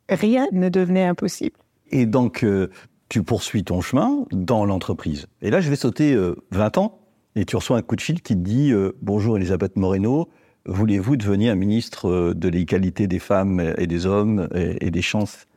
rien 0.09 0.47
ne 0.51 0.69
devenait 0.69 1.05
impossible. 1.05 1.57
Et 1.89 2.05
donc, 2.05 2.43
euh, 2.43 2.69
tu 3.09 3.23
poursuis 3.23 3.63
ton 3.63 3.81
chemin 3.81 4.25
dans 4.31 4.65
l'entreprise. 4.65 5.27
Et 5.41 5.49
là, 5.49 5.59
je 5.59 5.69
vais 5.69 5.75
sauter 5.75 6.13
euh, 6.13 6.35
20 6.51 6.77
ans 6.77 6.99
et 7.35 7.45
tu 7.45 7.55
reçois 7.55 7.77
un 7.77 7.81
coup 7.81 7.95
de 7.95 8.01
fil 8.01 8.21
qui 8.21 8.35
te 8.35 8.41
dit 8.41 8.71
euh, 8.71 8.91
Bonjour 9.01 9.37
Elisabeth 9.37 9.75
Moreno, 9.75 10.29
voulez-vous 10.65 11.17
devenir 11.17 11.55
ministre 11.55 12.33
de 12.33 12.47
l'égalité 12.47 13.07
des 13.07 13.19
femmes 13.19 13.73
et 13.77 13.87
des 13.87 14.05
hommes 14.05 14.47
et, 14.53 14.85
et 14.85 14.91
des 14.91 15.01
chances? 15.01 15.47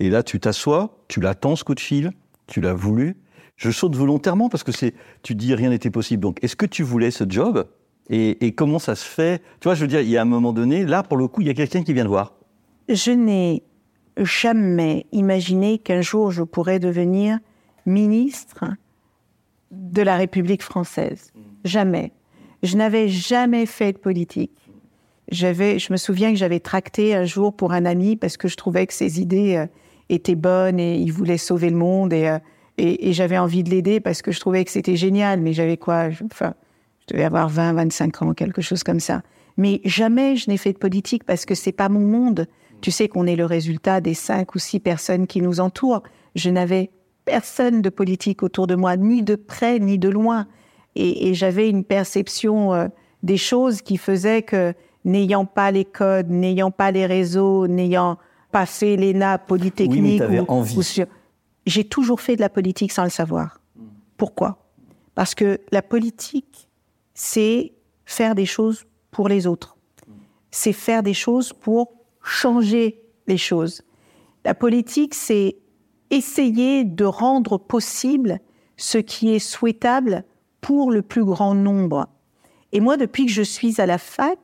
Et 0.00 0.10
là, 0.10 0.22
tu 0.22 0.40
t'assois, 0.40 1.04
tu 1.08 1.20
l'attends 1.20 1.56
ce 1.56 1.64
coup 1.64 1.74
de 1.74 1.80
fil, 1.80 2.12
tu 2.46 2.60
l'as 2.60 2.74
voulu. 2.74 3.16
Je 3.56 3.70
saute 3.70 3.94
volontairement 3.94 4.48
parce 4.48 4.64
que 4.64 4.72
c'est, 4.72 4.94
tu 5.22 5.34
dis 5.34 5.54
rien 5.54 5.70
n'était 5.70 5.90
possible. 5.90 6.22
Donc, 6.22 6.42
est-ce 6.42 6.56
que 6.56 6.66
tu 6.66 6.82
voulais 6.82 7.10
ce 7.10 7.24
job? 7.28 7.66
Et, 8.10 8.52
comment 8.52 8.78
ça 8.78 8.94
se 8.94 9.04
fait? 9.04 9.40
Tu 9.60 9.64
vois, 9.68 9.74
je 9.74 9.80
veux 9.80 9.86
dire, 9.86 10.00
il 10.00 10.10
y 10.10 10.18
a 10.18 10.22
un 10.22 10.26
moment 10.26 10.52
donné, 10.52 10.84
là, 10.84 11.02
pour 11.02 11.16
le 11.16 11.26
coup, 11.26 11.40
il 11.40 11.46
y 11.46 11.50
a 11.50 11.54
quelqu'un 11.54 11.82
qui 11.82 11.94
vient 11.94 12.04
te 12.04 12.08
voir. 12.08 12.34
Je 12.88 13.12
n'ai 13.12 13.62
jamais 14.18 15.06
imaginé 15.12 15.78
qu'un 15.78 16.02
jour 16.02 16.30
je 16.30 16.42
pourrais 16.42 16.78
devenir 16.78 17.38
ministre 17.86 18.66
de 19.70 20.02
la 20.02 20.16
République 20.16 20.62
française. 20.62 21.32
Jamais. 21.64 22.12
Je 22.62 22.76
n'avais 22.76 23.08
jamais 23.08 23.66
fait 23.66 23.92
de 23.94 23.98
politique. 23.98 24.52
J'avais, 25.30 25.78
je 25.78 25.90
me 25.92 25.96
souviens 25.96 26.30
que 26.30 26.38
j'avais 26.38 26.60
tracté 26.60 27.14
un 27.14 27.24
jour 27.24 27.56
pour 27.56 27.72
un 27.72 27.86
ami 27.86 28.16
parce 28.16 28.36
que 28.36 28.48
je 28.48 28.56
trouvais 28.56 28.86
que 28.86 28.92
ses 28.92 29.20
idées 29.20 29.66
étaient 30.14 30.34
bonnes 30.34 30.80
et 30.80 30.96
il 30.96 31.12
voulait 31.12 31.38
sauver 31.38 31.70
le 31.70 31.76
monde 31.76 32.12
et, 32.12 32.28
euh, 32.28 32.38
et, 32.78 33.08
et 33.08 33.12
j'avais 33.12 33.38
envie 33.38 33.62
de 33.62 33.70
l'aider 33.70 34.00
parce 34.00 34.22
que 34.22 34.32
je 34.32 34.40
trouvais 34.40 34.64
que 34.64 34.70
c'était 34.70 34.96
génial. 34.96 35.40
Mais 35.40 35.52
j'avais 35.52 35.76
quoi 35.76 36.10
je- 36.10 36.24
Enfin, 36.24 36.54
je 37.08 37.14
devais 37.14 37.24
avoir 37.24 37.48
20, 37.48 37.74
25 37.74 38.22
ans, 38.22 38.34
quelque 38.34 38.62
chose 38.62 38.82
comme 38.82 39.00
ça. 39.00 39.22
Mais 39.56 39.80
jamais 39.84 40.36
je 40.36 40.50
n'ai 40.50 40.56
fait 40.56 40.72
de 40.72 40.78
politique 40.78 41.24
parce 41.24 41.44
que 41.44 41.54
c'est 41.54 41.72
pas 41.72 41.88
mon 41.88 42.00
monde. 42.00 42.46
Tu 42.80 42.90
sais 42.90 43.08
qu'on 43.08 43.26
est 43.26 43.36
le 43.36 43.44
résultat 43.46 44.00
des 44.00 44.14
cinq 44.14 44.54
ou 44.54 44.58
six 44.58 44.80
personnes 44.80 45.26
qui 45.26 45.40
nous 45.40 45.60
entourent. 45.60 46.02
Je 46.34 46.50
n'avais 46.50 46.90
personne 47.24 47.80
de 47.80 47.88
politique 47.88 48.42
autour 48.42 48.66
de 48.66 48.74
moi, 48.74 48.96
ni 48.96 49.22
de 49.22 49.36
près 49.36 49.78
ni 49.78 49.98
de 49.98 50.08
loin. 50.08 50.46
Et, 50.96 51.28
et 51.28 51.34
j'avais 51.34 51.70
une 51.70 51.84
perception 51.84 52.74
euh, 52.74 52.88
des 53.22 53.36
choses 53.38 53.80
qui 53.82 53.96
faisait 53.96 54.42
que, 54.42 54.74
n'ayant 55.04 55.44
pas 55.44 55.70
les 55.70 55.84
codes, 55.84 56.30
n'ayant 56.30 56.70
pas 56.70 56.90
les 56.90 57.06
réseaux, 57.06 57.66
n'ayant 57.66 58.18
pas 58.54 58.66
fait 58.66 58.96
l'ENA, 58.96 59.38
Polytechnique, 59.38 60.22
Oui, 60.28 60.84
sur- 60.84 61.06
j'ai 61.66 61.82
toujours 61.82 62.20
fait 62.20 62.36
de 62.36 62.40
la 62.40 62.48
politique 62.48 62.92
sans 62.92 63.02
le 63.02 63.10
savoir. 63.10 63.60
Pourquoi? 64.16 64.70
Parce 65.16 65.34
que 65.34 65.60
la 65.72 65.82
politique, 65.82 66.68
c'est 67.14 67.72
faire 68.04 68.36
des 68.36 68.46
choses 68.46 68.84
pour 69.10 69.28
les 69.28 69.48
autres. 69.48 69.76
C'est 70.52 70.72
faire 70.72 71.02
des 71.02 71.14
choses 71.14 71.52
pour 71.52 71.94
changer 72.22 73.02
les 73.26 73.38
choses. 73.38 73.82
La 74.44 74.54
politique, 74.54 75.14
c'est 75.16 75.56
essayer 76.10 76.84
de 76.84 77.04
rendre 77.04 77.58
possible 77.58 78.38
ce 78.76 78.98
qui 78.98 79.34
est 79.34 79.40
souhaitable 79.40 80.22
pour 80.60 80.92
le 80.92 81.02
plus 81.02 81.24
grand 81.24 81.56
nombre. 81.56 82.06
Et 82.70 82.78
moi, 82.78 82.96
depuis 82.96 83.26
que 83.26 83.32
je 83.32 83.42
suis 83.42 83.80
à 83.80 83.86
la 83.86 83.98
fac, 83.98 84.38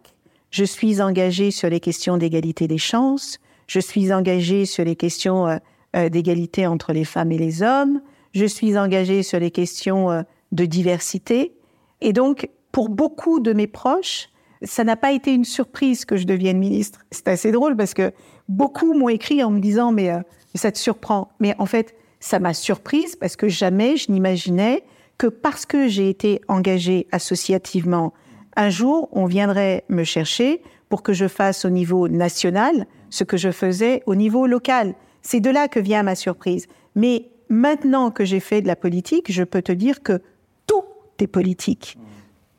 je 0.51 0.65
suis 0.65 1.01
engagée 1.01 1.53
sur 1.53 1.71
les 1.71 1.79
questions 1.79 2.17
d'égalité 2.19 2.67
des 2.67 2.79
chances, 2.79 3.39
je 3.71 3.79
suis 3.79 4.13
engagée 4.13 4.67
sur 4.67 4.85
les 4.85 4.97
questions 4.97 5.47
euh, 5.47 5.57
euh, 5.95 6.09
d'égalité 6.09 6.67
entre 6.67 6.93
les 6.93 7.05
femmes 7.05 7.31
et 7.31 7.39
les 7.39 7.63
hommes, 7.63 8.01
je 8.33 8.45
suis 8.45 8.77
engagée 8.77 9.23
sur 9.23 9.39
les 9.39 9.53
questions 9.53 10.11
euh, 10.11 10.23
de 10.51 10.65
diversité. 10.65 11.55
Et 12.01 12.13
donc, 12.13 12.49
pour 12.73 12.89
beaucoup 12.89 13.39
de 13.39 13.53
mes 13.53 13.69
proches, 13.69 14.29
ça 14.63 14.83
n'a 14.83 14.97
pas 14.97 15.13
été 15.13 15.33
une 15.33 15.45
surprise 15.45 16.05
que 16.05 16.17
je 16.17 16.27
devienne 16.27 16.59
ministre. 16.59 17.03
C'est 17.13 17.29
assez 17.29 17.53
drôle 17.53 17.77
parce 17.77 17.95
que 17.95 18.13
beaucoup 18.49 18.93
m'ont 18.93 19.09
écrit 19.09 19.45
en 19.45 19.53
me 19.53 19.61
disant 19.61 19.93
mais, 19.93 20.11
ça 20.57 20.73
te 20.73 20.79
surprend. 20.79 21.31
Mais 21.39 21.55
en 21.61 21.67
fait, 21.67 21.95
ça 22.19 22.41
m'a 22.41 22.55
surprise 22.55 23.15
parce 23.15 23.37
que 23.37 23.47
jamais 23.47 23.97
je 23.97 24.11
n'imaginais 24.11 24.83
que 25.17 25.29
parce 25.29 25.65
que 25.65 25.87
j'ai 25.87 26.09
été 26.09 26.41
engagée 26.49 27.07
associativement, 27.13 28.15
un 28.57 28.69
jour, 28.69 29.09
on 29.13 29.27
viendrait 29.27 29.85
me 29.89 30.03
chercher 30.03 30.61
pour 30.89 31.05
que 31.05 31.13
je 31.13 31.29
fasse 31.29 31.65
au 31.65 31.71
niveau 31.71 32.09
national 32.09 32.89
ce 33.11 33.25
que 33.25 33.37
je 33.37 33.51
faisais 33.51 34.03
au 34.07 34.15
niveau 34.15 34.47
local. 34.47 34.95
C'est 35.23 35.41
de 35.41 35.51
là 35.51 35.69
que 35.69 35.81
vient 35.81 36.03
ma 36.03 36.15
surprise. 36.15 36.67
Mais 36.95 37.31
maintenant 37.49 38.11
que 38.11 38.25
j'ai 38.25 38.41
fait 38.41 38.63
de 38.63 38.67
la 38.67 38.77
politique, 38.77 39.31
je 39.31 39.45
peux 39.45 39.63
te 39.63 39.73
dire 39.73 40.03
que 40.03 40.23
tout 40.67 40.85
est 41.19 41.27
politique. 41.27 41.99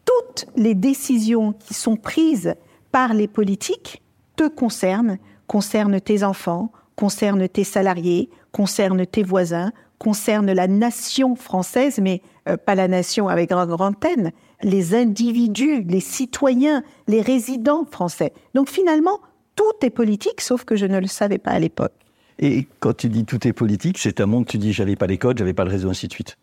Toutes 0.06 0.46
les 0.56 0.76
décisions 0.76 1.54
qui 1.54 1.74
sont 1.74 1.96
prises 1.96 2.56
par 2.92 3.14
les 3.14 3.28
politiques 3.28 4.02
te 4.36 4.48
concernent, 4.48 5.18
concernent 5.48 6.00
tes 6.00 6.24
enfants, 6.24 6.72
concernent 6.96 7.48
tes 7.48 7.64
salariés, 7.64 8.30
concernent 8.52 9.06
tes 9.06 9.24
voisins, 9.24 9.72
concernent 9.98 10.52
la 10.52 10.68
nation 10.68 11.36
française, 11.36 12.00
mais 12.02 12.22
euh, 12.50 12.58
pas 12.58 12.76
la 12.76 12.88
nation 12.88 13.28
avec 13.28 13.50
grand 13.50 14.06
N, 14.06 14.32
les 14.64 14.96
individus, 14.96 15.84
les 15.84 16.00
citoyens, 16.00 16.84
les 17.08 17.22
résidents 17.22 17.86
français. 17.90 18.34
Donc 18.54 18.70
finalement, 18.70 19.20
tout 19.62 19.86
est 19.86 19.92
politique, 19.92 20.42
sauf 20.42 20.66
que 20.66 20.76
je 20.76 20.86
ne 20.86 21.00
le 21.00 21.08
savais 21.08 21.38
pas 21.38 21.52
à 21.52 21.60
l'époque. 21.60 21.94
Et 22.40 22.68
quand 22.80 22.98
tu 22.98 23.10
dis 23.10 23.26
tout 23.26 23.48
est 23.48 23.54
politique, 23.54 23.98
c'est 24.00 24.20
un 24.20 24.26
monde, 24.26 24.48
tu 24.48 24.58
dis 24.58 24.74
j'avais 24.74 24.96
pas 24.96 25.06
les 25.06 25.18
codes, 25.18 25.38
j'avais 25.38 25.54
pas 25.54 25.64
le 25.64 25.70
réseau, 25.70 25.90
ainsi 25.90 26.08
de 26.08 26.14
suite. 26.14 26.38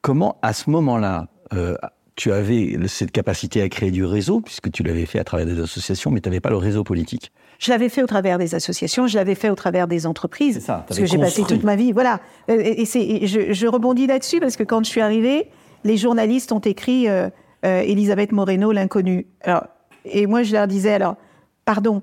Comment, 0.00 0.38
à 0.42 0.52
ce 0.52 0.70
moment-là, 0.70 1.28
euh, 1.52 1.76
tu 2.14 2.30
avais 2.32 2.76
cette 2.86 3.10
capacité 3.10 3.62
à 3.62 3.68
créer 3.68 3.90
du 3.90 4.04
réseau, 4.04 4.40
puisque 4.40 4.70
tu 4.70 4.84
l'avais 4.84 5.06
fait 5.06 5.18
à 5.18 5.24
travers 5.24 5.46
des 5.46 5.60
associations, 5.60 6.10
mais 6.10 6.20
tu 6.20 6.28
n'avais 6.28 6.40
pas 6.40 6.50
le 6.50 6.56
réseau 6.56 6.84
politique? 6.84 7.32
Je 7.58 7.70
l'avais 7.70 7.88
fait 7.88 8.02
au 8.02 8.06
travers 8.06 8.38
des 8.38 8.54
associations, 8.54 9.06
je 9.08 9.16
l'avais 9.16 9.34
fait 9.34 9.50
au 9.50 9.54
travers 9.54 9.88
des 9.88 10.06
entreprises. 10.06 10.54
C'est 10.54 10.60
ça, 10.66 10.84
parce 10.86 11.00
que 11.00 11.06
j'ai 11.06 11.18
passé 11.18 11.42
toute 11.42 11.64
ma 11.64 11.74
vie. 11.74 11.92
Voilà. 11.92 12.20
Et, 12.48 12.84
je, 12.84 13.66
rebondis 13.66 14.06
là-dessus 14.06 14.38
parce 14.38 14.56
que 14.56 14.62
quand 14.62 14.84
je 14.84 14.88
suis 14.88 15.00
arrivée, 15.00 15.48
les 15.84 15.96
journalistes 15.96 16.52
ont 16.52 16.60
écrit 16.60 17.08
euh, 17.08 17.28
euh, 17.64 17.80
Elisabeth 17.80 18.30
Moreno, 18.30 18.70
l'inconnue. 18.70 19.26
Et 20.04 20.26
moi, 20.26 20.42
je 20.42 20.52
leur 20.52 20.66
disais 20.66 20.92
alors, 20.92 21.16
pardon, 21.64 22.02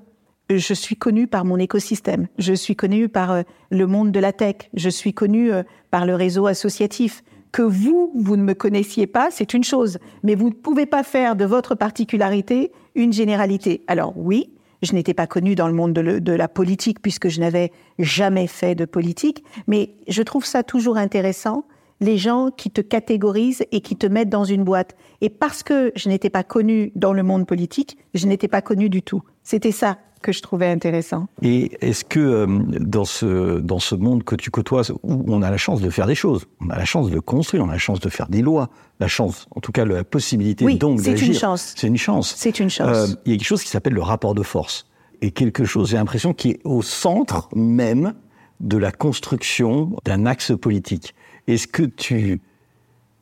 je 0.49 0.73
suis 0.73 0.95
connue 0.95 1.27
par 1.27 1.45
mon 1.45 1.57
écosystème, 1.57 2.27
je 2.37 2.53
suis 2.53 2.75
connue 2.75 3.07
par 3.09 3.31
euh, 3.31 3.41
le 3.69 3.85
monde 3.87 4.11
de 4.11 4.19
la 4.19 4.33
tech, 4.33 4.55
je 4.73 4.89
suis 4.89 5.13
connue 5.13 5.51
euh, 5.51 5.63
par 5.91 6.05
le 6.05 6.15
réseau 6.15 6.47
associatif. 6.47 7.23
Que 7.51 7.63
vous, 7.63 8.11
vous 8.15 8.37
ne 8.37 8.43
me 8.43 8.53
connaissiez 8.53 9.07
pas, 9.07 9.29
c'est 9.31 9.55
une 9.55 9.63
chose, 9.63 9.97
mais 10.21 10.35
vous 10.35 10.49
ne 10.49 10.53
pouvez 10.53 10.85
pas 10.85 11.01
faire 11.01 11.35
de 11.35 11.45
votre 11.45 11.73
particularité 11.73 12.71
une 12.93 13.11
généralité. 13.11 13.81
Alors 13.87 14.13
oui, 14.15 14.51
je 14.83 14.93
n'étais 14.93 15.15
pas 15.15 15.25
connue 15.25 15.55
dans 15.55 15.67
le 15.67 15.73
monde 15.73 15.93
de, 15.93 16.19
de 16.19 16.31
la 16.31 16.47
politique 16.47 17.01
puisque 17.01 17.27
je 17.27 17.39
n'avais 17.39 17.71
jamais 17.97 18.45
fait 18.45 18.75
de 18.75 18.85
politique, 18.85 19.43
mais 19.65 19.95
je 20.07 20.21
trouve 20.21 20.45
ça 20.45 20.61
toujours 20.61 20.97
intéressant 20.97 21.65
les 22.01 22.17
gens 22.17 22.49
qui 22.55 22.71
te 22.71 22.81
catégorisent 22.81 23.65
et 23.71 23.81
qui 23.81 23.95
te 23.95 24.07
mettent 24.07 24.29
dans 24.29 24.45
une 24.45 24.63
boîte. 24.63 24.95
Et 25.21 25.29
parce 25.29 25.63
que 25.63 25.91
je 25.95 26.09
n'étais 26.09 26.29
pas 26.29 26.43
connue 26.43 26.91
dans 26.95 27.13
le 27.13 27.23
monde 27.23 27.45
politique, 27.45 27.97
je 28.13 28.27
n'étais 28.27 28.47
pas 28.47 28.61
connue 28.61 28.89
du 28.89 29.01
tout. 29.01 29.21
C'était 29.43 29.71
ça 29.71 29.97
que 30.21 30.31
je 30.31 30.41
trouvais 30.41 30.67
intéressant. 30.67 31.27
Et 31.41 31.71
est-ce 31.81 32.03
que 32.03 32.19
euh, 32.19 32.47
dans, 32.79 33.05
ce, 33.05 33.59
dans 33.59 33.79
ce 33.79 33.95
monde 33.95 34.23
que 34.23 34.35
tu 34.35 34.51
côtoies, 34.51 34.83
où 35.03 35.23
on 35.27 35.41
a 35.41 35.49
la 35.49 35.57
chance 35.57 35.81
de 35.81 35.89
faire 35.89 36.07
des 36.07 36.15
choses, 36.15 36.45
on 36.61 36.69
a 36.69 36.77
la 36.77 36.85
chance 36.85 37.09
de 37.09 37.19
construire, 37.19 37.63
on 37.63 37.69
a 37.69 37.73
la 37.73 37.77
chance 37.77 37.99
de 37.99 38.09
faire 38.09 38.27
des 38.27 38.41
lois, 38.41 38.69
la 38.99 39.07
chance, 39.07 39.47
en 39.51 39.61
tout 39.61 39.71
cas 39.71 39.85
la 39.85 40.03
possibilité 40.03 40.65
oui, 40.65 40.77
donc 40.77 40.97
d'agir. 40.97 41.17
c'est 41.17 41.25
une 41.25 41.33
chance. 41.33 41.73
C'est 41.75 41.87
une 41.87 41.97
chance. 41.97 42.33
C'est 42.37 42.59
une 42.59 42.69
chance. 42.69 42.97
Euh, 42.97 43.15
il 43.25 43.31
y 43.31 43.35
a 43.35 43.37
quelque 43.37 43.47
chose 43.47 43.63
qui 43.63 43.69
s'appelle 43.69 43.93
le 43.93 44.01
rapport 44.01 44.35
de 44.35 44.43
force. 44.43 44.87
Et 45.21 45.31
quelque 45.31 45.65
chose, 45.65 45.89
j'ai 45.89 45.97
l'impression, 45.97 46.33
qui 46.33 46.51
est 46.51 46.59
au 46.63 46.81
centre 46.81 47.49
même 47.53 48.13
de 48.59 48.77
la 48.77 48.91
construction 48.91 49.95
d'un 50.05 50.25
axe 50.25 50.53
politique. 50.59 51.13
Est-ce 51.47 51.67
que 51.67 51.83
tu, 51.83 52.41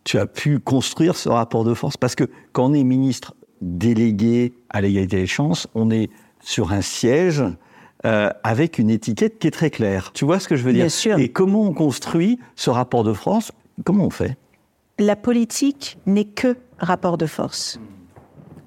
tu 0.04 0.18
as 0.18 0.26
pu 0.26 0.60
construire 0.60 1.16
ce 1.16 1.30
rapport 1.30 1.64
de 1.64 1.74
force? 1.74 1.98
Parce 1.98 2.16
que 2.16 2.26
quand 2.52 2.72
on 2.72 2.74
est 2.74 2.84
ministre 2.84 3.36
délégué 3.62 4.54
à 4.70 4.82
l'égalité 4.82 5.18
des 5.18 5.28
chances, 5.28 5.68
on 5.74 5.90
est 5.90 6.10
sur 6.48 6.72
un 6.72 6.82
siège 6.82 7.44
euh, 8.06 8.30
avec 8.42 8.80
une 8.80 8.90
étiquette 8.90 9.38
qui 9.38 9.48
est 9.48 9.52
très 9.52 9.70
claire. 9.70 10.12
Tu 10.14 10.24
vois 10.24 10.40
ce 10.40 10.48
que 10.48 10.56
je 10.56 10.64
veux 10.64 10.72
dire 10.72 10.84
Bien 10.84 10.90
sûr. 10.90 11.20
Et 11.20 11.28
comment 11.28 11.64
on 11.64 11.74
construit 11.74 12.40
ce 12.56 12.70
rapport 12.70 13.04
de 13.04 13.12
force? 13.12 13.52
Comment 13.84 14.06
on 14.06 14.10
fait? 14.10 14.38
La 14.98 15.18
politique 15.18 15.98
n'est 16.06 16.24
que 16.24 16.56
rapport 16.80 17.18
de 17.18 17.26
force. 17.26 17.82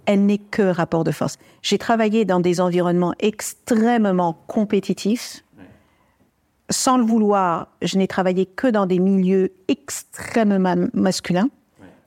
Elle 0.04 0.26
n'est 0.26 0.38
que 0.38 0.60
rapport 0.60 1.04
de 1.04 1.10
force. 1.10 1.38
J'ai 1.62 1.78
travaillé 1.78 2.26
dans 2.26 2.40
des 2.40 2.60
environnements 2.60 3.14
extrêmement 3.18 4.38
compétitifs. 4.46 5.42
Sans 6.68 6.98
le 6.98 7.04
vouloir, 7.04 7.68
je 7.80 7.96
n'ai 7.96 8.08
travaillé 8.08 8.44
que 8.44 8.66
dans 8.66 8.84
des 8.84 8.98
milieux 8.98 9.52
extrêmement 9.68 10.76
masculins. 10.92 11.48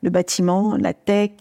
Le 0.03 0.11
bâtiment, 0.11 0.77
la 0.77 0.93
tech, 0.93 1.31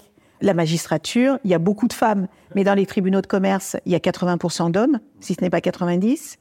la 0.42 0.54
magistrature, 0.54 1.38
il 1.44 1.50
y 1.50 1.54
a 1.54 1.58
beaucoup 1.58 1.88
de 1.88 1.92
femmes, 1.92 2.26
mais 2.54 2.64
dans 2.64 2.74
les 2.74 2.84
tribunaux 2.84 3.20
de 3.20 3.26
commerce, 3.26 3.76
il 3.86 3.92
y 3.92 3.94
a 3.94 3.98
80% 3.98 4.72
d'hommes, 4.72 4.98
si 5.20 5.34
ce 5.34 5.40
n'est 5.40 5.50
pas 5.50 5.60
90. 5.60 6.38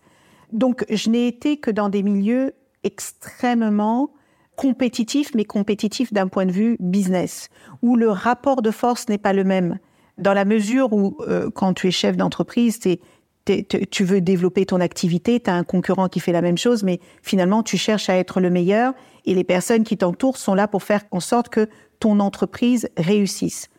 Donc, 0.51 0.83
je 0.89 1.09
n'ai 1.09 1.27
été 1.27 1.57
que 1.57 1.71
dans 1.71 1.87
des 1.87 2.03
milieux 2.03 2.53
extrêmement 2.83 4.11
compétitifs, 4.55 5.33
mais 5.35 5.45
compétitifs 5.45 6.11
d'un 6.11 6.27
point 6.27 6.45
de 6.45 6.51
vue 6.51 6.77
business, 6.79 7.49
où 7.81 7.95
le 7.95 8.09
rapport 8.09 8.61
de 8.61 8.71
force 8.71 9.07
n'est 9.07 9.19
pas 9.19 9.33
le 9.33 9.43
même. 9.43 9.77
Dans 10.17 10.33
la 10.33 10.45
mesure 10.45 10.91
où, 10.93 11.15
euh, 11.21 11.49
quand 11.51 11.73
tu 11.73 11.87
es 11.87 11.91
chef 11.91 12.17
d'entreprise, 12.17 12.79
tu 12.79 14.03
veux 14.03 14.21
développer 14.21 14.65
ton 14.65 14.81
activité, 14.81 15.39
tu 15.39 15.49
as 15.49 15.55
un 15.55 15.63
concurrent 15.63 16.09
qui 16.09 16.19
fait 16.19 16.31
la 16.31 16.41
même 16.41 16.57
chose, 16.57 16.83
mais 16.83 16.99
finalement, 17.21 17.63
tu 17.63 17.77
cherches 17.77 18.09
à 18.09 18.15
être 18.17 18.39
le 18.39 18.49
meilleur 18.49 18.93
et 19.25 19.35
les 19.35 19.43
personnes 19.43 19.83
qui 19.83 19.97
t'entourent 19.97 20.37
sont 20.37 20.55
là 20.55 20.67
pour 20.67 20.83
faire 20.83 21.03
en 21.11 21.19
sorte 21.19 21.49
que 21.49 21.69
ton 21.99 22.19
entreprise 22.19 22.89
réussisse 22.97 23.70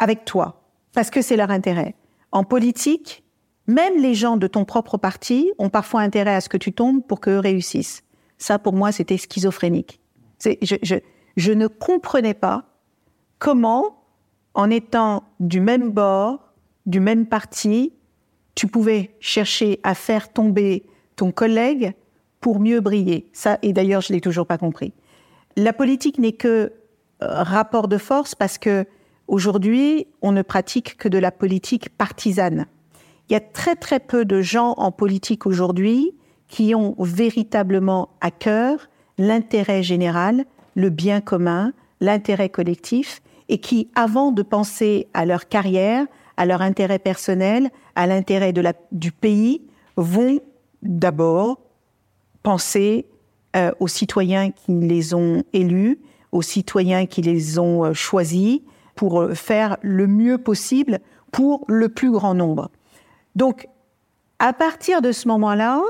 avec 0.00 0.24
toi, 0.24 0.64
parce 0.94 1.10
que 1.10 1.22
c'est 1.22 1.36
leur 1.36 1.50
intérêt. 1.50 1.94
En 2.32 2.42
politique, 2.42 3.22
même 3.66 4.00
les 4.00 4.14
gens 4.14 4.36
de 4.36 4.46
ton 4.46 4.64
propre 4.64 4.96
parti 4.96 5.52
ont 5.58 5.68
parfois 5.68 6.00
intérêt 6.00 6.34
à 6.34 6.40
ce 6.40 6.48
que 6.48 6.56
tu 6.56 6.72
tombes 6.72 7.06
pour 7.06 7.20
qu'eux 7.20 7.38
réussissent. 7.38 8.02
Ça, 8.38 8.58
pour 8.58 8.72
moi, 8.72 8.90
c'était 8.90 9.18
schizophrénique. 9.18 10.00
Je, 10.42 11.52
ne 11.52 11.66
comprenais 11.66 12.34
pas 12.34 12.64
comment, 13.38 14.02
en 14.54 14.70
étant 14.70 15.22
du 15.38 15.60
même 15.60 15.90
bord, 15.90 16.52
du 16.86 16.98
même 16.98 17.26
parti, 17.26 17.92
tu 18.54 18.66
pouvais 18.66 19.14
chercher 19.20 19.80
à 19.82 19.94
faire 19.94 20.32
tomber 20.32 20.86
ton 21.14 21.30
collègue 21.30 21.92
pour 22.40 22.58
mieux 22.58 22.80
briller. 22.80 23.28
Ça, 23.34 23.58
et 23.60 23.74
d'ailleurs, 23.74 24.00
je 24.00 24.14
l'ai 24.14 24.22
toujours 24.22 24.46
pas 24.46 24.56
compris. 24.56 24.94
La 25.56 25.74
politique 25.74 26.18
n'est 26.18 26.32
que 26.32 26.72
euh, 27.22 27.42
rapport 27.42 27.86
de 27.86 27.98
force 27.98 28.34
parce 28.34 28.56
que 28.56 28.86
Aujourd'hui, 29.30 30.08
on 30.22 30.32
ne 30.32 30.42
pratique 30.42 30.96
que 30.98 31.08
de 31.08 31.16
la 31.16 31.30
politique 31.30 31.88
partisane. 31.90 32.66
Il 33.28 33.32
y 33.32 33.36
a 33.36 33.40
très 33.40 33.76
très 33.76 34.00
peu 34.00 34.24
de 34.24 34.42
gens 34.42 34.74
en 34.76 34.90
politique 34.90 35.46
aujourd'hui 35.46 36.16
qui 36.48 36.74
ont 36.74 36.96
véritablement 36.98 38.08
à 38.20 38.32
cœur 38.32 38.88
l'intérêt 39.18 39.84
général, 39.84 40.46
le 40.74 40.90
bien 40.90 41.20
commun, 41.20 41.72
l'intérêt 42.00 42.48
collectif, 42.48 43.22
et 43.48 43.58
qui, 43.58 43.88
avant 43.94 44.32
de 44.32 44.42
penser 44.42 45.06
à 45.14 45.24
leur 45.24 45.46
carrière, 45.46 46.06
à 46.36 46.44
leur 46.44 46.60
intérêt 46.60 46.98
personnel, 46.98 47.70
à 47.94 48.08
l'intérêt 48.08 48.52
du 48.90 49.12
pays, 49.12 49.62
vont 49.96 50.40
d'abord 50.82 51.60
penser 52.42 53.06
euh, 53.54 53.70
aux 53.78 53.86
citoyens 53.86 54.50
qui 54.50 54.72
les 54.72 55.14
ont 55.14 55.44
élus, 55.52 56.00
aux 56.32 56.42
citoyens 56.42 57.06
qui 57.06 57.22
les 57.22 57.60
ont 57.60 57.84
euh, 57.84 57.92
choisis, 57.92 58.62
pour 59.00 59.22
euh, 59.22 59.32
faire 59.32 59.78
le 59.80 60.06
mieux 60.06 60.36
possible 60.36 60.98
pour 61.32 61.64
le 61.68 61.88
plus 61.88 62.10
grand 62.10 62.34
nombre. 62.34 62.70
Donc, 63.34 63.66
à 64.38 64.52
partir 64.52 65.00
de 65.00 65.10
ce 65.10 65.26
moment-là, 65.28 65.80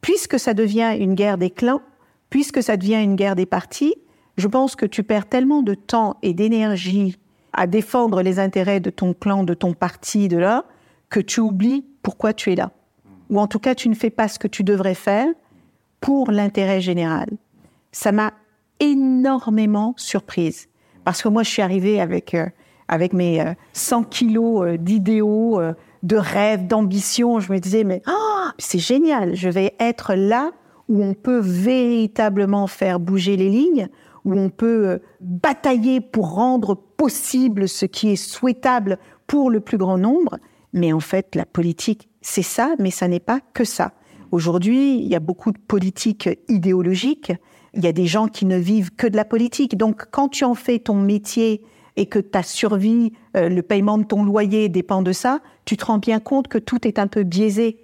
puisque 0.00 0.38
ça 0.38 0.54
devient 0.54 0.96
une 0.98 1.12
guerre 1.12 1.36
des 1.36 1.50
clans, 1.50 1.82
puisque 2.30 2.62
ça 2.62 2.78
devient 2.78 3.02
une 3.02 3.16
guerre 3.16 3.36
des 3.36 3.44
partis, 3.44 3.94
je 4.38 4.48
pense 4.48 4.76
que 4.76 4.86
tu 4.86 5.02
perds 5.02 5.28
tellement 5.28 5.60
de 5.60 5.74
temps 5.74 6.16
et 6.22 6.32
d'énergie 6.32 7.18
à 7.52 7.66
défendre 7.66 8.22
les 8.22 8.38
intérêts 8.38 8.80
de 8.80 8.88
ton 8.88 9.12
clan, 9.12 9.44
de 9.44 9.52
ton 9.52 9.74
parti, 9.74 10.28
de 10.28 10.38
là, 10.38 10.64
que 11.10 11.20
tu 11.20 11.40
oublies 11.40 11.84
pourquoi 12.02 12.32
tu 12.32 12.50
es 12.50 12.56
là. 12.56 12.72
ou 13.28 13.40
en 13.40 13.46
tout 13.46 13.58
cas 13.58 13.74
tu 13.74 13.90
ne 13.90 13.94
fais 13.94 14.08
pas 14.08 14.28
ce 14.28 14.38
que 14.38 14.48
tu 14.48 14.64
devrais 14.64 14.94
faire 14.94 15.28
pour 16.00 16.30
l'intérêt 16.30 16.80
général. 16.80 17.28
Ça 17.92 18.10
m'a 18.10 18.32
énormément 18.80 19.92
surprise. 19.98 20.68
Parce 21.04 21.22
que 21.22 21.28
moi, 21.28 21.42
je 21.42 21.50
suis 21.50 21.62
arrivée 21.62 22.00
avec, 22.00 22.34
euh, 22.34 22.46
avec 22.88 23.12
mes 23.12 23.40
euh, 23.40 23.54
100 23.72 24.04
kilos 24.04 24.64
euh, 24.64 24.76
d'idéaux, 24.76 25.60
euh, 25.60 25.72
de 26.02 26.16
rêves, 26.16 26.66
d'ambition. 26.66 27.40
Je 27.40 27.52
me 27.52 27.58
disais, 27.58 27.84
mais 27.84 28.02
oh, 28.08 28.48
c'est 28.58 28.78
génial, 28.78 29.34
je 29.34 29.48
vais 29.48 29.74
être 29.80 30.14
là 30.14 30.52
où 30.88 31.02
on 31.02 31.14
peut 31.14 31.40
véritablement 31.40 32.66
faire 32.66 33.00
bouger 33.00 33.36
les 33.36 33.48
lignes, 33.48 33.88
où 34.24 34.34
on 34.34 34.50
peut 34.50 34.88
euh, 34.88 34.98
batailler 35.20 36.00
pour 36.00 36.34
rendre 36.34 36.74
possible 36.74 37.68
ce 37.68 37.86
qui 37.86 38.10
est 38.10 38.16
souhaitable 38.16 38.98
pour 39.26 39.50
le 39.50 39.60
plus 39.60 39.78
grand 39.78 39.98
nombre. 39.98 40.38
Mais 40.72 40.92
en 40.92 41.00
fait, 41.00 41.34
la 41.34 41.46
politique, 41.46 42.08
c'est 42.20 42.42
ça, 42.42 42.74
mais 42.78 42.90
ça 42.90 43.08
n'est 43.08 43.20
pas 43.20 43.40
que 43.52 43.64
ça. 43.64 43.92
Aujourd'hui, 44.30 44.98
il 44.98 45.06
y 45.06 45.14
a 45.14 45.20
beaucoup 45.20 45.52
de 45.52 45.58
politiques 45.58 46.28
idéologiques. 46.48 47.32
Il 47.76 47.84
y 47.84 47.86
a 47.86 47.92
des 47.92 48.06
gens 48.06 48.28
qui 48.28 48.46
ne 48.46 48.56
vivent 48.56 48.90
que 48.90 49.06
de 49.06 49.16
la 49.16 49.24
politique. 49.24 49.76
Donc, 49.76 50.06
quand 50.10 50.28
tu 50.28 50.44
en 50.44 50.54
fais 50.54 50.78
ton 50.78 50.94
métier 50.94 51.62
et 51.96 52.06
que 52.06 52.18
ta 52.18 52.42
survie, 52.42 53.12
euh, 53.36 53.48
le 53.48 53.62
paiement 53.62 53.98
de 53.98 54.04
ton 54.04 54.24
loyer 54.24 54.68
dépend 54.68 55.02
de 55.02 55.12
ça, 55.12 55.40
tu 55.64 55.76
te 55.76 55.84
rends 55.84 55.98
bien 55.98 56.20
compte 56.20 56.48
que 56.48 56.58
tout 56.58 56.86
est 56.86 56.98
un 56.98 57.06
peu 57.06 57.22
biaisé. 57.22 57.78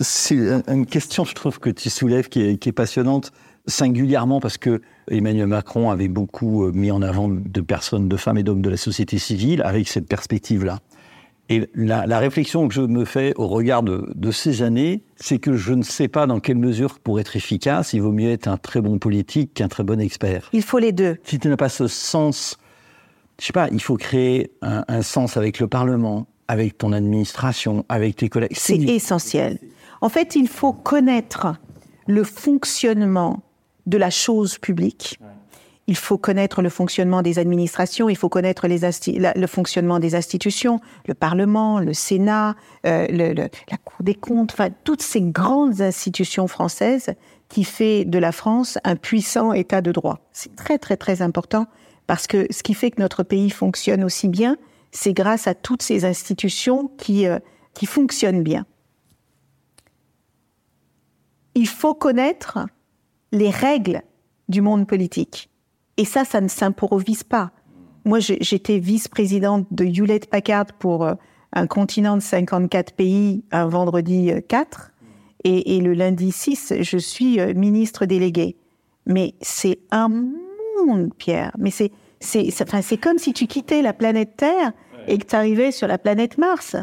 C'est 0.00 0.36
une 0.66 0.86
question, 0.86 1.24
je 1.24 1.34
trouve, 1.34 1.60
que 1.60 1.70
tu 1.70 1.88
soulèves 1.88 2.28
qui 2.28 2.42
est, 2.42 2.56
qui 2.56 2.68
est 2.68 2.72
passionnante, 2.72 3.32
singulièrement 3.66 4.40
parce 4.40 4.58
que 4.58 4.80
Emmanuel 5.10 5.46
Macron 5.46 5.90
avait 5.90 6.08
beaucoup 6.08 6.64
euh, 6.64 6.72
mis 6.72 6.90
en 6.90 7.00
avant 7.02 7.28
de 7.28 7.60
personnes, 7.60 8.08
de 8.08 8.16
femmes 8.16 8.38
et 8.38 8.42
d'hommes 8.42 8.62
de 8.62 8.70
la 8.70 8.76
société 8.76 9.18
civile 9.18 9.62
avec 9.62 9.88
cette 9.88 10.08
perspective-là. 10.08 10.80
Et 11.50 11.68
la, 11.74 12.06
la, 12.06 12.18
réflexion 12.18 12.68
que 12.68 12.74
je 12.74 12.80
me 12.80 13.04
fais 13.04 13.34
au 13.36 13.46
regard 13.46 13.82
de, 13.82 14.10
de 14.14 14.30
ces 14.30 14.62
années, 14.62 15.02
c'est 15.16 15.38
que 15.38 15.56
je 15.56 15.74
ne 15.74 15.82
sais 15.82 16.08
pas 16.08 16.26
dans 16.26 16.40
quelle 16.40 16.56
mesure, 16.56 16.98
pour 16.98 17.20
être 17.20 17.36
efficace, 17.36 17.92
il 17.92 18.00
vaut 18.00 18.12
mieux 18.12 18.30
être 18.30 18.48
un 18.48 18.56
très 18.56 18.80
bon 18.80 18.98
politique 18.98 19.52
qu'un 19.52 19.68
très 19.68 19.84
bon 19.84 20.00
expert. 20.00 20.48
Il 20.54 20.62
faut 20.62 20.78
les 20.78 20.92
deux. 20.92 21.18
Si 21.24 21.38
tu 21.38 21.48
n'as 21.48 21.58
pas 21.58 21.68
ce 21.68 21.86
sens, 21.86 22.58
je 23.38 23.44
sais 23.46 23.52
pas, 23.52 23.68
il 23.70 23.82
faut 23.82 23.96
créer 23.96 24.52
un, 24.62 24.84
un 24.88 25.02
sens 25.02 25.36
avec 25.36 25.60
le 25.60 25.66
Parlement, 25.66 26.26
avec 26.48 26.78
ton 26.78 26.92
administration, 26.92 27.84
avec 27.90 28.16
tes 28.16 28.30
collègues. 28.30 28.52
C'est 28.54 28.76
essentiel. 28.76 29.58
En 30.00 30.08
fait, 30.08 30.36
il 30.36 30.48
faut 30.48 30.72
connaître 30.72 31.54
le 32.06 32.24
fonctionnement 32.24 33.42
de 33.86 33.98
la 33.98 34.10
chose 34.10 34.58
publique. 34.58 35.18
Il 35.86 35.96
faut 35.96 36.16
connaître 36.16 36.62
le 36.62 36.70
fonctionnement 36.70 37.20
des 37.20 37.38
administrations, 37.38 38.08
il 38.08 38.16
faut 38.16 38.30
connaître 38.30 38.66
le 38.66 39.46
fonctionnement 39.46 39.98
des 39.98 40.14
institutions, 40.14 40.80
le 41.06 41.14
Parlement, 41.14 41.78
le 41.78 41.92
Sénat, 41.92 42.56
euh, 42.86 43.06
la 43.10 43.76
Cour 43.84 44.02
des 44.02 44.14
comptes, 44.14 44.52
enfin 44.52 44.70
toutes 44.84 45.02
ces 45.02 45.20
grandes 45.20 45.82
institutions 45.82 46.46
françaises 46.46 47.10
qui 47.50 47.64
fait 47.64 48.06
de 48.06 48.18
la 48.18 48.32
France 48.32 48.78
un 48.84 48.96
puissant 48.96 49.52
État 49.52 49.82
de 49.82 49.92
droit. 49.92 50.20
C'est 50.32 50.56
très 50.56 50.78
très 50.78 50.96
très 50.96 51.20
important 51.20 51.66
parce 52.06 52.26
que 52.26 52.46
ce 52.50 52.62
qui 52.62 52.74
fait 52.74 52.90
que 52.90 53.00
notre 53.00 53.22
pays 53.22 53.50
fonctionne 53.50 54.04
aussi 54.04 54.28
bien, 54.28 54.56
c'est 54.90 55.12
grâce 55.12 55.46
à 55.46 55.54
toutes 55.54 55.82
ces 55.82 56.04
institutions 56.04 56.90
qui, 56.96 57.26
euh, 57.26 57.38
qui 57.74 57.84
fonctionnent 57.84 58.42
bien. 58.42 58.64
Il 61.54 61.68
faut 61.68 61.94
connaître 61.94 62.58
les 63.32 63.50
règles 63.50 64.02
du 64.48 64.60
monde 64.60 64.86
politique. 64.86 65.50
Et 65.96 66.04
ça, 66.04 66.24
ça 66.24 66.40
ne 66.40 66.48
s'improvise 66.48 67.22
pas. 67.22 67.50
Moi, 68.04 68.18
j'étais 68.20 68.78
vice-présidente 68.78 69.66
de 69.70 69.84
Hewlett 69.84 70.28
Packard 70.28 70.66
pour 70.78 71.04
euh, 71.04 71.14
un 71.52 71.66
continent 71.66 72.16
de 72.16 72.22
54 72.22 72.94
pays 72.94 73.44
un 73.50 73.66
vendredi 73.66 74.30
4. 74.48 74.92
Et, 75.44 75.76
et 75.76 75.80
le 75.80 75.94
lundi 75.94 76.32
6, 76.32 76.74
je 76.80 76.98
suis 76.98 77.40
euh, 77.40 77.54
ministre 77.54 78.06
délégué. 78.06 78.56
Mais 79.06 79.34
c'est 79.40 79.78
un 79.90 80.08
monde, 80.08 81.12
Pierre. 81.16 81.52
Mais 81.58 81.70
c'est 81.70 81.92
enfin, 82.62 82.80
comme 82.96 83.18
si 83.18 83.32
tu 83.32 83.46
quittais 83.46 83.82
la 83.82 83.92
planète 83.92 84.36
Terre 84.36 84.72
et 85.06 85.18
que 85.18 85.26
tu 85.26 85.36
arrivais 85.36 85.72
sur 85.72 85.86
la 85.86 85.98
planète 85.98 86.38
Mars. 86.38 86.76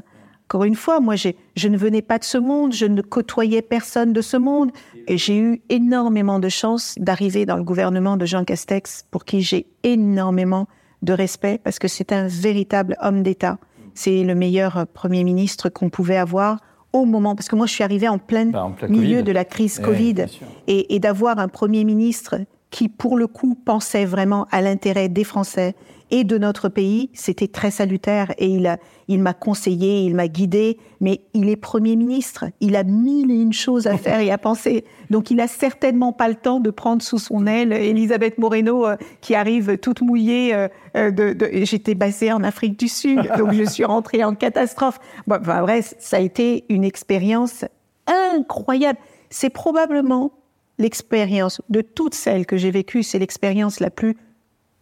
Encore 0.52 0.66
une 0.66 0.76
fois, 0.76 1.00
moi, 1.00 1.16
je 1.16 1.68
ne 1.70 1.78
venais 1.78 2.02
pas 2.02 2.20
de 2.20 2.26
ce 2.26 2.38
monde, 2.38 2.74
je 2.74 2.86
ne 2.86 3.02
côtoyais 3.02 3.62
personne 3.62 4.12
de 4.12 4.20
ce 4.20 4.36
monde. 4.36 4.72
Et 5.08 5.18
j'ai 5.18 5.38
eu 5.38 5.62
énormément 5.70 6.40
de 6.40 6.50
chance 6.50 6.96
d'arriver 6.98 7.46
dans 7.46 7.56
le 7.56 7.64
gouvernement 7.64 8.18
de 8.18 8.26
Jean 8.26 8.44
Castex, 8.44 9.06
pour 9.12 9.24
qui 9.24 9.40
j'ai 9.44 9.68
énormément 9.84 10.68
de 11.04 11.14
respect, 11.14 11.58
parce 11.64 11.80
que 11.80 11.88
c'est 11.88 12.12
un 12.12 12.28
véritable 12.28 12.98
homme 13.02 13.24
d'État. 13.24 13.60
C'est 13.94 14.26
le 14.26 14.36
meilleur 14.36 14.88
Premier 14.94 15.24
ministre 15.24 15.70
qu'on 15.70 15.90
pouvait 15.90 16.18
avoir 16.18 16.58
au 16.92 17.06
moment, 17.06 17.34
parce 17.34 17.48
que 17.48 17.56
moi, 17.56 17.66
je 17.66 17.72
suis 17.72 17.86
arrivée 17.86 18.10
en 18.10 18.18
plein, 18.18 18.48
bah, 18.48 18.66
en 18.66 18.72
plein 18.72 18.90
milieu 18.90 19.20
COVID. 19.20 19.24
de 19.24 19.32
la 19.32 19.46
crise 19.46 19.80
ouais, 19.80 19.86
Covid, 19.86 20.26
et, 20.68 20.94
et 20.94 21.00
d'avoir 21.00 21.40
un 21.40 21.48
Premier 21.48 21.86
ministre 21.86 22.42
qui, 22.72 22.90
pour 22.90 23.18
le 23.18 23.28
coup, 23.28 23.56
pensait 23.56 24.04
vraiment 24.04 24.48
à 24.52 24.62
l'intérêt 24.62 25.08
des 25.08 25.24
Français 25.24 25.76
et 26.12 26.26
de 26.26 26.38
notre 26.38 26.69
pays, 26.69 27.10
c'était 27.13 27.47
très 27.47 27.71
salutaire 27.71 28.34
et 28.38 28.60
il, 29.08 29.21
m'a 29.21 29.34
conseillé, 29.34 30.02
il 30.02 30.13
m'a 30.13 30.28
guidé, 30.28 30.78
mais 31.00 31.21
il 31.34 31.50
est 31.50 31.56
Premier 31.56 31.95
ministre, 31.95 32.45
il 32.60 32.76
a 32.76 32.84
mille 32.84 33.32
et 33.32 33.41
une 33.41 33.54
choses 33.54 33.88
à 33.88 33.97
faire 33.97 34.19
et 34.19 34.30
à 34.30 34.38
penser. 34.38 34.84
Donc 35.10 35.32
il 35.32 35.39
a 35.39 35.47
certainement 35.47 36.12
pas 36.12 36.28
le 36.28 36.36
temps 36.36 36.60
de 36.60 36.69
prendre 36.69 37.02
sous 37.02 37.17
son 37.17 37.47
aile 37.47 37.71
Elisabeth 37.71 38.38
Moreno 38.38 38.86
euh, 38.86 38.97
qui 39.21 39.36
arrive 39.36 39.78
toute 39.78 40.02
mouillée. 40.02 40.54
Euh, 40.54 41.12
de, 41.12 41.36
J'étais 41.63 41.95
basée 41.95 42.32
en 42.32 42.43
Afrique 42.43 42.78
du 42.78 42.89
Sud, 42.89 43.32
donc 43.38 43.54
je 43.54 43.63
suis 43.63 43.86
rentrée 43.86 44.24
en 44.24 44.36
catastrophe. 44.36 45.00
Enfin, 45.30 45.62
bref, 45.62 45.93
ça 46.00 46.17
a 46.17 46.19
été 46.19 46.65
une 46.69 46.84
expérience 46.84 47.63
incroyable. 48.08 49.00
C'est 49.30 49.50
probablement 49.50 50.34
l'expérience 50.78 51.62
de 51.69 51.82
toutes 51.82 52.15
celles 52.15 52.45
que 52.45 52.58
j'ai 52.58 52.71
vécues, 52.71 53.04
c'est 53.04 53.19
l'expérience 53.19 53.80
la 53.80 53.89
plus 53.89 54.17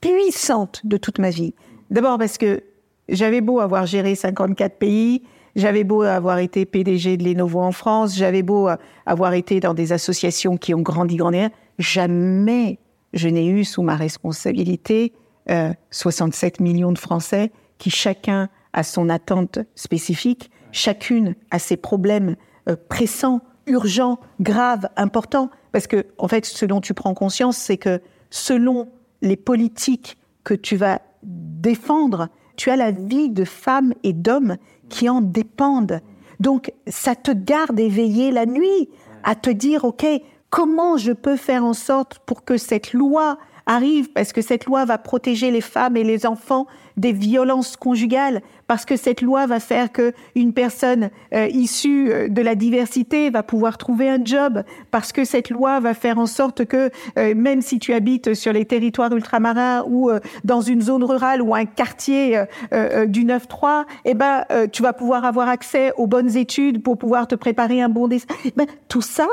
puissante 0.01 0.81
de 0.83 0.97
toute 0.97 1.19
ma 1.19 1.29
vie. 1.29 1.53
D'abord 1.89 2.17
parce 2.17 2.38
que 2.38 2.63
j'avais 3.07 3.41
beau 3.41 3.59
avoir 3.59 3.85
géré 3.85 4.15
54 4.15 4.77
pays, 4.77 5.23
j'avais 5.55 5.83
beau 5.83 6.03
avoir 6.03 6.38
été 6.38 6.65
PDG 6.65 7.17
de 7.17 7.23
Lenovo 7.23 7.59
en 7.59 7.71
France, 7.71 8.15
j'avais 8.15 8.43
beau 8.43 8.69
avoir 9.05 9.33
été 9.33 9.59
dans 9.59 9.73
des 9.73 9.91
associations 9.91 10.57
qui 10.57 10.73
ont 10.73 10.81
grandi, 10.81 11.15
grandi, 11.15 11.47
jamais 11.79 12.79
je 13.13 13.27
n'ai 13.27 13.47
eu 13.47 13.63
sous 13.63 13.81
ma 13.81 13.95
responsabilité 13.95 15.13
euh, 15.49 15.73
67 15.91 16.59
millions 16.59 16.91
de 16.91 16.99
Français 16.99 17.51
qui 17.79 17.89
chacun 17.89 18.49
a 18.73 18.83
son 18.83 19.09
attente 19.09 19.59
spécifique, 19.73 20.51
chacune 20.71 21.35
a 21.49 21.57
ses 21.57 21.77
problèmes 21.77 22.35
euh, 22.67 22.75
pressants, 22.88 23.41
urgents, 23.65 24.19
graves, 24.39 24.89
importants. 24.95 25.49
Parce 25.71 25.88
que, 25.88 26.05
en 26.17 26.27
fait, 26.27 26.45
ce 26.45 26.65
dont 26.65 26.81
tu 26.81 26.93
prends 26.93 27.13
conscience, 27.13 27.57
c'est 27.57 27.77
que 27.77 28.01
selon 28.29 28.89
les 29.21 29.38
politiques 29.38 30.17
que 30.43 30.53
tu 30.53 30.75
vas 30.75 31.01
défendre, 31.23 32.29
tu 32.55 32.69
as 32.69 32.75
la 32.75 32.91
vie 32.91 33.29
de 33.29 33.45
femmes 33.45 33.93
et 34.03 34.13
d'hommes 34.13 34.58
qui 34.89 35.10
en 35.10 35.21
dépendent. 35.21 36.01
Donc, 36.39 36.73
ça 36.88 37.15
te 37.15 37.32
garde 37.32 37.79
éveillé 37.79 38.32
la 38.32 38.45
nuit 38.45 38.89
à 39.23 39.36
te 39.36 39.49
dire, 39.49 39.84
OK, 39.86 40.05
comment 40.49 40.97
je 40.97 41.12
peux 41.12 41.35
faire 41.35 41.63
en 41.63 41.73
sorte 41.73 42.19
pour 42.25 42.43
que 42.43 42.57
cette 42.57 42.93
loi 42.93 43.38
arrive 43.69 44.12
parce 44.12 44.33
que 44.33 44.41
cette 44.41 44.65
loi 44.65 44.83
va 44.85 44.97
protéger 44.97 45.51
les 45.51 45.62
femmes 45.62 45.95
et 45.95 46.03
les 46.03 46.25
enfants 46.25 46.65
des 46.97 47.13
violences 47.13 47.77
conjugales, 47.77 48.41
parce 48.67 48.83
que 48.83 48.97
cette 48.97 49.21
loi 49.21 49.45
va 49.45 49.59
faire 49.59 49.91
que 49.91 50.12
une 50.35 50.53
personne 50.53 51.12
euh, 51.33 51.47
issue 51.47 52.12
euh, 52.12 52.27
de 52.27 52.41
la 52.41 52.55
diversité 52.55 53.29
va 53.29 53.41
pouvoir 53.41 53.77
trouver 53.77 54.09
un 54.09 54.23
job, 54.23 54.63
parce 54.91 55.13
que 55.13 55.23
cette 55.23 55.49
loi 55.49 55.79
va 55.79 55.93
faire 55.93 56.17
en 56.17 56.25
sorte 56.25 56.65
que 56.65 56.89
euh, 57.17 57.33
même 57.35 57.62
si 57.62 57.79
tu 57.79 57.93
habites 57.93 58.33
sur 58.33 58.51
les 58.51 58.65
territoires 58.65 59.13
ultramarins 59.13 59.85
ou 59.88 60.09
euh, 60.09 60.19
dans 60.43 60.62
une 60.62 60.81
zone 60.81 61.03
rurale 61.03 61.41
ou 61.41 61.55
un 61.55 61.65
quartier 61.65 62.38
euh, 62.38 62.45
euh, 62.73 63.05
du 63.05 63.23
9-3, 63.23 63.85
eh 64.03 64.13
ben 64.13 64.43
tu 64.71 64.81
vas 64.81 64.93
pouvoir 64.93 65.25
avoir 65.25 65.47
accès 65.47 65.93
aux 65.95 66.07
bonnes 66.07 66.35
études 66.35 66.83
pour 66.83 66.97
pouvoir 66.97 67.27
te 67.27 67.35
préparer 67.35 67.81
un 67.81 67.89
bon 67.89 68.07
dessin. 68.07 68.25
Ben, 68.55 68.65
tout 68.88 69.01
ça, 69.01 69.27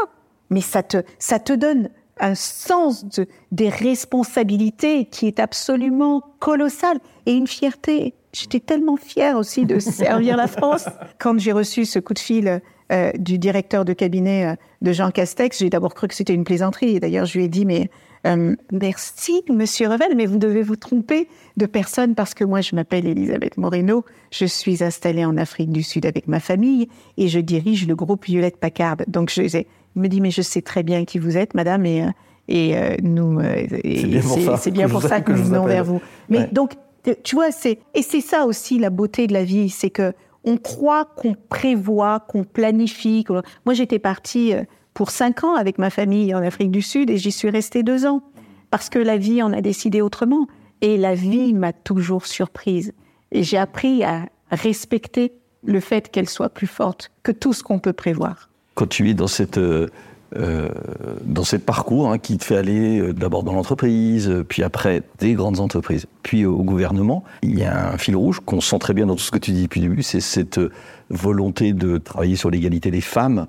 mais 0.50 0.61
ça 0.61 0.82
te 0.82 1.02
ça 1.18 1.38
te 1.38 1.52
donne 1.52 1.90
un 2.20 2.35
sens 2.35 3.04
de, 3.04 3.26
des 3.52 3.68
responsabilités 3.68 5.04
qui 5.04 5.26
est 5.26 5.38
absolument 5.38 6.22
colossal 6.38 6.98
et 7.26 7.32
une 7.32 7.46
fierté. 7.46 8.14
J'étais 8.32 8.61
tellement 8.61 8.96
fière 8.96 9.37
aussi 9.37 9.66
de 9.66 9.78
servir 9.80 10.37
la 10.37 10.46
France. 10.46 10.87
Quand 11.18 11.38
j'ai 11.38 11.52
reçu 11.52 11.85
ce 11.85 11.98
coup 11.98 12.14
de 12.14 12.18
fil 12.18 12.61
euh, 12.92 13.11
du 13.18 13.38
directeur 13.38 13.85
de 13.85 13.92
cabinet 13.92 14.46
euh, 14.46 14.54
de 14.82 14.92
Jean 14.92 15.11
Castex, 15.11 15.59
j'ai 15.59 15.70
d'abord 15.70 15.94
cru 15.94 16.09
que 16.09 16.14
c'était 16.14 16.35
une 16.35 16.44
plaisanterie. 16.44 17.00
D'ailleurs, 17.00 17.26
je 17.26 17.38
lui 17.38 17.44
ai 17.44 17.48
dit, 17.48 17.66
mais 17.66 17.90
euh, 18.26 18.54
merci, 18.72 19.42
Monsieur 19.50 19.88
Revel, 19.88 20.14
mais 20.16 20.26
vous 20.26 20.38
devez 20.38 20.62
vous 20.62 20.76
tromper 20.76 21.28
de 21.56 21.66
personne 21.66 22.14
parce 22.14 22.35
que 22.35 22.44
moi, 22.44 22.61
je 22.61 22.74
m'appelle 22.74 23.06
Elisabeth 23.06 23.56
Moreno. 23.56 24.04
Je 24.30 24.46
suis 24.46 24.82
installée 24.82 25.24
en 25.24 25.37
Afrique 25.37 25.70
du 25.70 25.82
Sud 25.82 26.06
avec 26.06 26.28
ma 26.28 26.40
famille 26.40 26.88
et 27.16 27.28
je 27.28 27.40
dirige 27.40 27.87
le 27.87 27.94
groupe 27.94 28.24
Violette 28.24 28.59
Packard. 28.59 28.98
Donc, 29.06 29.30
je, 29.30 29.64
il 29.96 30.02
me 30.02 30.09
dit, 30.09 30.20
mais 30.20 30.30
je 30.30 30.42
sais 30.42 30.62
très 30.62 30.82
bien 30.82 31.04
qui 31.04 31.18
vous 31.18 31.37
êtes, 31.37 31.54
madame, 31.54 31.87
et, 31.87 32.04
et 32.48 32.76
euh, 32.76 32.96
nous, 33.02 33.40
euh, 33.40 33.66
c'est 33.82 34.06
bien 34.06 34.20
pour 34.20 34.38
ça, 34.38 34.70
bien 34.70 34.88
pour 34.88 35.02
ça 35.02 35.20
que, 35.22 35.32
nous 35.32 35.42
venons 35.42 35.66
vers 35.66 35.85
vous. 35.85 36.00
Mais 36.28 36.40
ouais. 36.40 36.48
donc, 36.52 36.74
tu 37.24 37.35
vois, 37.35 37.50
c'est 37.50 37.78
et 37.94 38.02
c'est 38.02 38.20
ça 38.20 38.46
aussi 38.46 38.78
la 38.78 38.90
beauté 38.90 39.26
de 39.26 39.32
la 39.32 39.44
vie, 39.44 39.70
c'est 39.70 39.90
que 39.90 40.12
on 40.44 40.59
croit 40.59 41.04
qu'on 41.04 41.35
prévoit, 41.48 42.20
qu'on 42.20 42.44
planifie. 42.44 43.24
Moi, 43.64 43.74
j'étais 43.74 43.98
partie 43.98 44.54
euh, 44.54 44.62
pour 44.94 45.11
cinq 45.11 45.42
ans 45.42 45.56
avec 45.56 45.78
ma 45.78 45.90
famille 45.90 46.35
en 46.35 46.42
Afrique 46.42 46.70
du 46.70 46.82
Sud 46.82 47.11
et 47.11 47.16
j'y 47.16 47.32
suis 47.32 47.50
restée 47.50 47.82
deux 47.82 48.06
ans 48.06 48.22
parce 48.70 48.88
que 48.88 49.00
la 49.00 49.16
vie 49.16 49.42
en 49.42 49.52
a 49.52 49.61
décidé 49.61 50.00
autrement. 50.00 50.46
Et 50.82 50.98
la 50.98 51.14
vie 51.14 51.52
m'a 51.54 51.72
toujours 51.72 52.26
surprise. 52.26 52.92
Et 53.32 53.42
j'ai 53.42 53.56
appris 53.56 54.04
à 54.04 54.26
respecter 54.50 55.32
le 55.64 55.80
fait 55.80 56.11
qu'elle 56.11 56.28
soit 56.28 56.50
plus 56.50 56.66
forte 56.66 57.11
que 57.22 57.32
tout 57.32 57.52
ce 57.52 57.62
qu'on 57.62 57.78
peut 57.78 57.94
prévoir. 57.94 58.50
Quand 58.76 58.86
tu 58.86 59.10
es 59.10 59.14
dans 59.14 59.26
cette 59.26 59.58
euh, 59.58 59.88
euh, 60.34 60.68
dans 61.24 61.44
ce 61.44 61.54
parcours 61.54 62.10
hein, 62.10 62.18
qui 62.18 62.36
te 62.36 62.44
fait 62.44 62.56
aller 62.56 62.98
euh, 62.98 63.12
d'abord 63.12 63.44
dans 63.44 63.52
l'entreprise, 63.52 64.28
euh, 64.28 64.42
puis 64.42 64.64
après 64.64 65.02
des 65.20 65.34
grandes 65.34 65.60
entreprises, 65.60 66.06
puis 66.24 66.44
au 66.44 66.64
gouvernement, 66.64 67.22
il 67.42 67.56
y 67.56 67.62
a 67.62 67.92
un 67.92 67.96
fil 67.96 68.16
rouge 68.16 68.40
qu'on 68.44 68.60
sent 68.60 68.80
très 68.80 68.92
bien 68.92 69.06
dans 69.06 69.14
tout 69.14 69.22
ce 69.22 69.30
que 69.30 69.38
tu 69.38 69.52
dis 69.52 69.62
depuis 69.62 69.80
le 69.80 69.88
début, 69.88 70.02
c'est 70.02 70.20
cette 70.20 70.60
volonté 71.10 71.72
de 71.72 71.98
travailler 71.98 72.34
sur 72.34 72.50
l'égalité 72.50 72.90
des 72.90 73.00
femmes. 73.00 73.46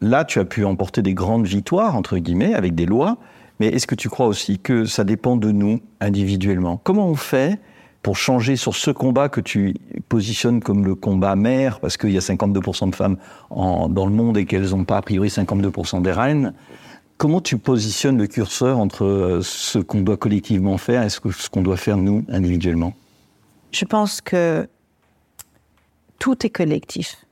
Là, 0.00 0.24
tu 0.24 0.40
as 0.40 0.44
pu 0.44 0.64
emporter 0.64 1.02
des 1.02 1.14
grandes 1.14 1.46
victoires, 1.46 1.94
entre 1.94 2.18
guillemets, 2.18 2.54
avec 2.54 2.74
des 2.74 2.86
lois, 2.86 3.18
mais 3.60 3.68
est-ce 3.68 3.86
que 3.86 3.94
tu 3.94 4.08
crois 4.08 4.26
aussi 4.26 4.58
que 4.58 4.86
ça 4.86 5.04
dépend 5.04 5.36
de 5.36 5.52
nous 5.52 5.80
individuellement? 6.00 6.80
Comment 6.82 7.06
on 7.06 7.14
fait 7.14 7.60
pour 8.08 8.16
changer 8.16 8.56
sur 8.56 8.74
ce 8.74 8.90
combat 8.90 9.28
que 9.28 9.42
tu 9.42 9.74
positionnes 10.08 10.62
comme 10.62 10.82
le 10.82 10.94
combat 10.94 11.36
mère, 11.36 11.78
parce 11.78 11.98
qu'il 11.98 12.08
y 12.08 12.16
a 12.16 12.20
52% 12.20 12.88
de 12.88 12.94
femmes 12.94 13.18
dans 13.50 14.06
le 14.06 14.10
monde 14.10 14.38
et 14.38 14.46
qu'elles 14.46 14.70
n'ont 14.70 14.86
pas 14.86 14.96
a 14.96 15.02
priori 15.02 15.28
52% 15.28 16.00
des 16.00 16.12
reines, 16.12 16.54
comment 17.18 17.42
tu 17.42 17.58
positionnes 17.58 18.16
le 18.16 18.26
curseur 18.26 18.78
entre 18.78 19.04
euh, 19.04 19.42
ce 19.42 19.78
qu'on 19.78 20.00
doit 20.00 20.16
collectivement 20.16 20.78
faire 20.78 21.02
et 21.02 21.10
ce 21.10 21.20
qu'on 21.50 21.60
doit 21.60 21.76
faire 21.76 21.98
nous 21.98 22.24
individuellement? 22.30 22.94
Je 23.72 23.84
pense 23.84 24.22
que 24.22 24.66
tout 26.18 26.46
est 26.46 26.50
collectif. 26.50 27.26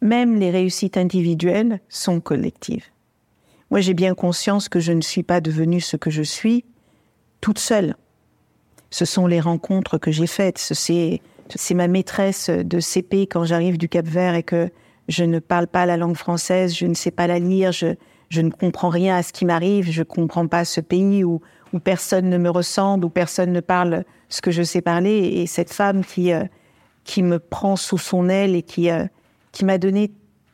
Même 0.00 0.36
les 0.36 0.50
réussites 0.50 0.96
individuelles 0.96 1.80
sont 1.90 2.20
collectives. 2.20 2.86
Moi, 3.70 3.80
j'ai 3.80 3.92
bien 3.92 4.14
conscience 4.14 4.70
que 4.70 4.80
je 4.80 4.92
ne 4.92 5.02
suis 5.02 5.22
pas 5.22 5.42
devenue 5.42 5.82
ce 5.82 5.98
que 5.98 6.08
je 6.08 6.22
suis 6.22 6.64
toute 7.42 7.58
seule. 7.58 7.94
Ce 8.90 9.04
sont 9.04 9.26
les 9.26 9.40
rencontres 9.40 9.98
que 9.98 10.10
j'ai 10.10 10.26
faites. 10.26 10.58
Ce- 10.58 10.74
C'est, 10.74 11.74
ma 11.74 11.88
maîtresse 11.88 12.48
de 12.50 12.78
CP 12.78 13.26
quand 13.26 13.44
j'arrive 13.44 13.76
du 13.76 13.88
Cap 13.88 14.06
Vert 14.06 14.34
et 14.34 14.44
que 14.44 14.70
je 15.08 15.24
ne 15.24 15.40
parle 15.40 15.66
pas 15.66 15.84
la 15.86 15.96
langue 15.96 16.16
française, 16.16 16.76
je 16.76 16.86
ne 16.86 16.94
sais 16.94 17.10
pas 17.10 17.26
la 17.26 17.40
lire, 17.40 17.72
je, 17.72 17.96
ne 18.40 18.50
comprends 18.50 18.88
rien 18.90 19.16
à 19.16 19.22
ce 19.24 19.32
qui 19.32 19.44
m'arrive, 19.44 19.90
je 19.90 20.00
ne 20.00 20.04
comprends 20.04 20.46
pas 20.46 20.64
ce 20.64 20.80
pays 20.80 21.24
où, 21.24 21.40
personne 21.82 22.28
ne 22.28 22.38
me 22.38 22.50
ressemble, 22.50 23.04
où 23.04 23.10
personne 23.10 23.52
ne 23.52 23.60
parle 23.60 24.04
ce 24.28 24.40
que 24.40 24.50
je 24.52 24.62
sais 24.62 24.80
parler. 24.80 25.18
Et 25.40 25.46
cette 25.46 25.72
femme 25.72 26.04
qui, 26.04 26.32
euh, 26.32 26.44
qui 27.04 27.22
me 27.24 27.38
prend 27.40 27.74
sous 27.76 27.98
son 27.98 28.28
aile 28.28 28.54
et 28.54 28.62
qui, 28.62 28.90
euh, 28.90 29.04
qui 29.50 29.64
m'a 29.64 29.78
donné 29.78 30.12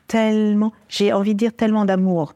tellement, 0.08 0.72
j'ai 0.88 1.12
envie 1.12 1.34
de 1.34 1.38
dire 1.38 1.52
tellement 1.54 1.84
d'amour, 1.84 2.34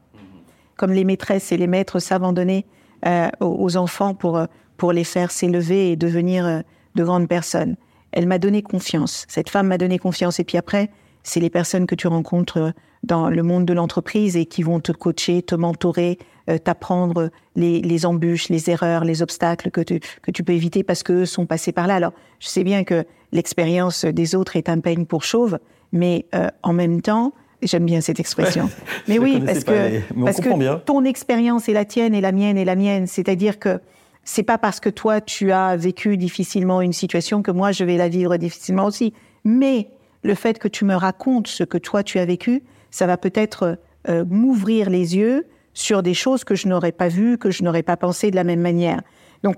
comme 0.75 0.91
les 0.91 1.03
maîtresses 1.03 1.51
et 1.51 1.57
les 1.57 1.67
maîtres 1.67 1.99
savent 1.99 2.23
en 2.23 2.33
donner 2.33 2.65
euh, 3.07 3.29
aux, 3.39 3.77
enfants 3.77 4.13
pour, 4.13 4.39
pour 4.81 4.93
les 4.93 5.03
faire 5.03 5.29
s'élever 5.29 5.91
et 5.91 5.95
devenir 5.95 6.43
euh, 6.43 6.61
de 6.95 7.03
grandes 7.03 7.27
personnes. 7.27 7.75
Elle 8.13 8.25
m'a 8.25 8.39
donné 8.39 8.63
confiance. 8.63 9.25
Cette 9.27 9.47
femme 9.47 9.67
m'a 9.67 9.77
donné 9.77 9.99
confiance. 9.99 10.39
Et 10.39 10.43
puis 10.43 10.57
après, 10.57 10.89
c'est 11.21 11.39
les 11.39 11.51
personnes 11.51 11.85
que 11.85 11.93
tu 11.93 12.07
rencontres 12.07 12.57
euh, 12.57 12.71
dans 13.03 13.29
le 13.29 13.43
monde 13.43 13.67
de 13.67 13.73
l'entreprise 13.73 14.35
et 14.35 14.47
qui 14.47 14.63
vont 14.63 14.79
te 14.79 14.91
coacher, 14.91 15.43
te 15.43 15.53
mentorer, 15.53 16.17
euh, 16.49 16.57
t'apprendre 16.57 17.29
les, 17.55 17.81
les 17.81 18.07
embûches, 18.07 18.49
les 18.49 18.71
erreurs, 18.71 19.03
les 19.03 19.21
obstacles 19.21 19.69
que 19.69 19.81
tu, 19.81 19.99
que 20.23 20.31
tu 20.31 20.43
peux 20.43 20.53
éviter 20.53 20.81
parce 20.81 21.03
qu'eux 21.03 21.27
sont 21.27 21.45
passés 21.45 21.73
par 21.73 21.85
là. 21.85 21.93
Alors, 21.93 22.13
je 22.39 22.47
sais 22.47 22.63
bien 22.63 22.83
que 22.83 23.05
l'expérience 23.31 24.03
des 24.03 24.33
autres 24.33 24.55
est 24.55 24.67
un 24.67 24.79
peigne 24.79 25.05
pour 25.05 25.23
chauve, 25.23 25.59
mais 25.91 26.25
euh, 26.33 26.47
en 26.63 26.73
même 26.73 27.03
temps, 27.03 27.33
j'aime 27.61 27.85
bien 27.85 28.01
cette 28.01 28.19
expression. 28.19 28.67
mais 29.07 29.19
oui, 29.19 29.43
parce 29.45 29.63
que, 29.63 30.01
parce 30.25 30.41
bien. 30.41 30.81
ton 30.83 31.05
expérience 31.05 31.69
est 31.69 31.73
la 31.73 31.85
tienne 31.85 32.15
et 32.15 32.21
la 32.21 32.31
mienne 32.31 32.57
est 32.57 32.65
la 32.65 32.75
mienne. 32.75 33.05
C'est-à-dire 33.05 33.59
que 33.59 33.79
c'est 34.23 34.43
pas 34.43 34.57
parce 34.57 34.79
que 34.79 34.89
toi 34.89 35.21
tu 35.21 35.51
as 35.51 35.75
vécu 35.75 36.17
difficilement 36.17 36.81
une 36.81 36.93
situation 36.93 37.41
que 37.41 37.51
moi 37.51 37.71
je 37.71 37.83
vais 37.83 37.97
la 37.97 38.09
vivre 38.09 38.37
difficilement 38.37 38.85
aussi. 38.85 39.13
Mais 39.43 39.89
le 40.23 40.35
fait 40.35 40.59
que 40.59 40.67
tu 40.67 40.85
me 40.85 40.95
racontes 40.95 41.47
ce 41.47 41.63
que 41.63 41.77
toi 41.77 42.03
tu 42.03 42.19
as 42.19 42.25
vécu, 42.25 42.63
ça 42.91 43.07
va 43.07 43.17
peut-être 43.17 43.79
euh, 44.09 44.25
m'ouvrir 44.27 44.89
les 44.89 45.15
yeux 45.15 45.47
sur 45.73 46.03
des 46.03 46.13
choses 46.13 46.43
que 46.43 46.55
je 46.55 46.67
n'aurais 46.67 46.91
pas 46.91 47.07
vues, 47.07 47.37
que 47.37 47.49
je 47.49 47.63
n'aurais 47.63 47.83
pas 47.83 47.97
pensé 47.97 48.29
de 48.29 48.35
la 48.35 48.43
même 48.43 48.59
manière. 48.59 49.01
Donc, 49.43 49.55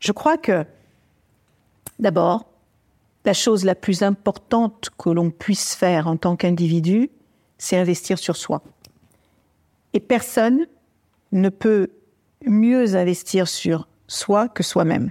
je 0.00 0.12
crois 0.12 0.36
que 0.36 0.64
d'abord, 1.98 2.46
la 3.24 3.32
chose 3.32 3.64
la 3.64 3.74
plus 3.74 4.02
importante 4.02 4.90
que 4.98 5.08
l'on 5.10 5.30
puisse 5.30 5.74
faire 5.74 6.08
en 6.08 6.16
tant 6.16 6.36
qu'individu, 6.36 7.10
c'est 7.56 7.76
investir 7.76 8.18
sur 8.18 8.36
soi. 8.36 8.62
Et 9.92 10.00
personne 10.00 10.66
ne 11.32 11.48
peut 11.48 11.88
mieux 12.44 12.96
investir 12.96 13.48
sur 13.48 13.88
soi 14.14 14.48
que 14.48 14.62
soi-même. 14.62 15.10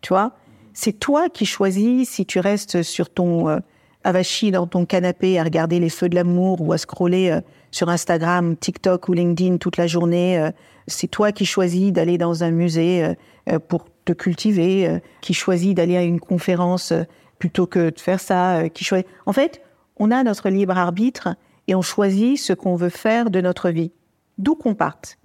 Tu 0.00 0.08
vois? 0.08 0.32
C'est 0.72 0.92
toi 0.92 1.28
qui 1.28 1.46
choisis 1.46 2.08
si 2.08 2.26
tu 2.26 2.38
restes 2.38 2.82
sur 2.82 3.10
ton 3.10 3.48
euh, 3.48 3.58
avachi 4.06 4.52
dans 4.52 4.66
ton 4.68 4.86
canapé 4.86 5.38
à 5.38 5.42
regarder 5.42 5.80
les 5.80 5.90
feux 5.90 6.08
de 6.08 6.14
l'amour 6.14 6.60
ou 6.60 6.72
à 6.72 6.78
scroller 6.78 7.30
euh, 7.30 7.40
sur 7.72 7.88
Instagram, 7.88 8.56
TikTok 8.56 9.08
ou 9.08 9.12
LinkedIn 9.12 9.56
toute 9.58 9.76
la 9.76 9.88
journée. 9.88 10.38
euh, 10.38 10.50
c'est 10.86 11.08
toi 11.08 11.32
qui 11.32 11.44
choisis 11.44 11.92
d'aller 11.92 12.16
dans 12.16 12.44
un 12.44 12.52
musée 12.52 13.16
euh, 13.48 13.58
pour 13.58 13.86
te 14.04 14.12
cultiver, 14.12 15.00
qui 15.20 15.34
choisis 15.34 15.74
d'aller 15.74 15.96
à 15.96 16.02
une 16.04 16.20
conférence 16.20 16.92
plutôt 17.40 17.66
que 17.66 17.90
de 17.90 17.98
faire 17.98 18.20
ça, 18.20 18.68
qui 18.68 18.84
choisit. 18.84 19.04
En 19.26 19.32
fait, 19.32 19.60
on 19.96 20.12
a 20.12 20.22
notre 20.22 20.48
libre 20.48 20.78
arbitre 20.78 21.34
et 21.66 21.74
on 21.74 21.82
choisit 21.82 22.38
ce 22.38 22.52
qu'on 22.52 22.76
veut 22.76 22.88
faire 22.88 23.30
de 23.30 23.40
notre 23.40 23.70
vie, 23.70 23.90
d'où 24.38 24.54
qu'on 24.54 24.76
parte. 24.76 25.18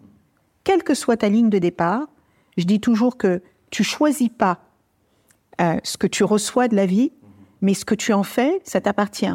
Quelle 0.64 0.82
que 0.82 0.96
soit 0.96 1.18
ta 1.18 1.30
ligne 1.30 1.52
de 1.52 1.60
départ, 1.60 2.08
je 2.58 2.66
dis 2.66 2.80
toujours 2.80 3.18
que 3.18 3.42
tu 3.70 3.84
choisis 3.84 4.30
pas 4.30 4.60
euh, 5.62 5.78
ce 5.84 5.98
que 5.98 6.08
tu 6.08 6.24
reçois 6.24 6.68
de 6.68 6.76
la 6.76 6.86
vie, 6.86 7.12
mais 7.62 7.74
ce 7.74 7.86
que 7.86 7.96
tu 7.96 8.14
en 8.14 8.24
fais, 8.24 8.62
ça 8.64 8.82
t'appartient. 8.82 9.34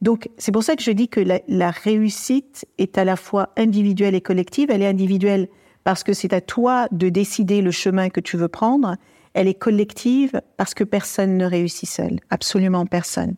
Donc, 0.00 0.28
c'est 0.36 0.50
pour 0.50 0.64
ça 0.64 0.74
que 0.74 0.82
je 0.82 0.90
dis 0.90 1.08
que 1.08 1.20
la, 1.20 1.40
la 1.46 1.70
réussite 1.70 2.66
est 2.78 2.98
à 2.98 3.04
la 3.04 3.16
fois 3.16 3.50
individuelle 3.56 4.14
et 4.14 4.20
collective. 4.20 4.70
Elle 4.70 4.82
est 4.82 4.88
individuelle 4.88 5.48
parce 5.84 6.02
que 6.02 6.12
c'est 6.12 6.32
à 6.32 6.40
toi 6.40 6.88
de 6.90 7.08
décider 7.08 7.62
le 7.62 7.70
chemin 7.70 8.08
que 8.08 8.20
tu 8.20 8.36
veux 8.36 8.48
prendre. 8.48 8.96
Elle 9.34 9.48
est 9.48 9.54
collective 9.54 10.40
parce 10.56 10.74
que 10.74 10.84
personne 10.84 11.36
ne 11.36 11.44
réussit 11.44 11.88
seul. 11.88 12.18
Absolument 12.30 12.86
personne. 12.86 13.36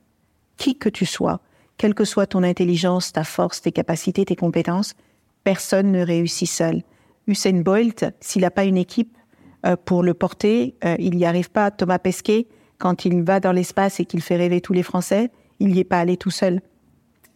Qui 0.56 0.78
que 0.78 0.88
tu 0.88 1.04
sois, 1.04 1.40
quelle 1.76 1.94
que 1.94 2.04
soit 2.04 2.26
ton 2.26 2.42
intelligence, 2.42 3.12
ta 3.12 3.24
force, 3.24 3.60
tes 3.60 3.72
capacités, 3.72 4.24
tes 4.24 4.36
compétences, 4.36 4.94
personne 5.42 5.92
ne 5.92 6.04
réussit 6.04 6.48
seul. 6.48 6.82
Usain 7.26 7.60
Bolt, 7.60 8.04
s'il 8.20 8.42
n'a 8.42 8.50
pas 8.50 8.64
une 8.64 8.76
équipe 8.76 9.16
euh, 9.64 9.76
pour 9.82 10.02
le 10.02 10.14
porter, 10.14 10.74
euh, 10.84 10.96
il 10.98 11.16
n'y 11.16 11.24
arrive 11.24 11.50
pas. 11.50 11.70
Thomas 11.70 11.98
Pesquet, 11.98 12.46
quand 12.78 13.04
il 13.04 13.22
va 13.22 13.40
dans 13.40 13.52
l'espace 13.52 14.00
et 14.00 14.04
qu'il 14.04 14.20
fait 14.20 14.36
rêver 14.36 14.60
tous 14.60 14.72
les 14.72 14.82
Français, 14.82 15.30
il 15.60 15.68
n'y 15.68 15.80
est 15.80 15.84
pas 15.84 15.98
allé 15.98 16.16
tout 16.16 16.30
seul. 16.30 16.60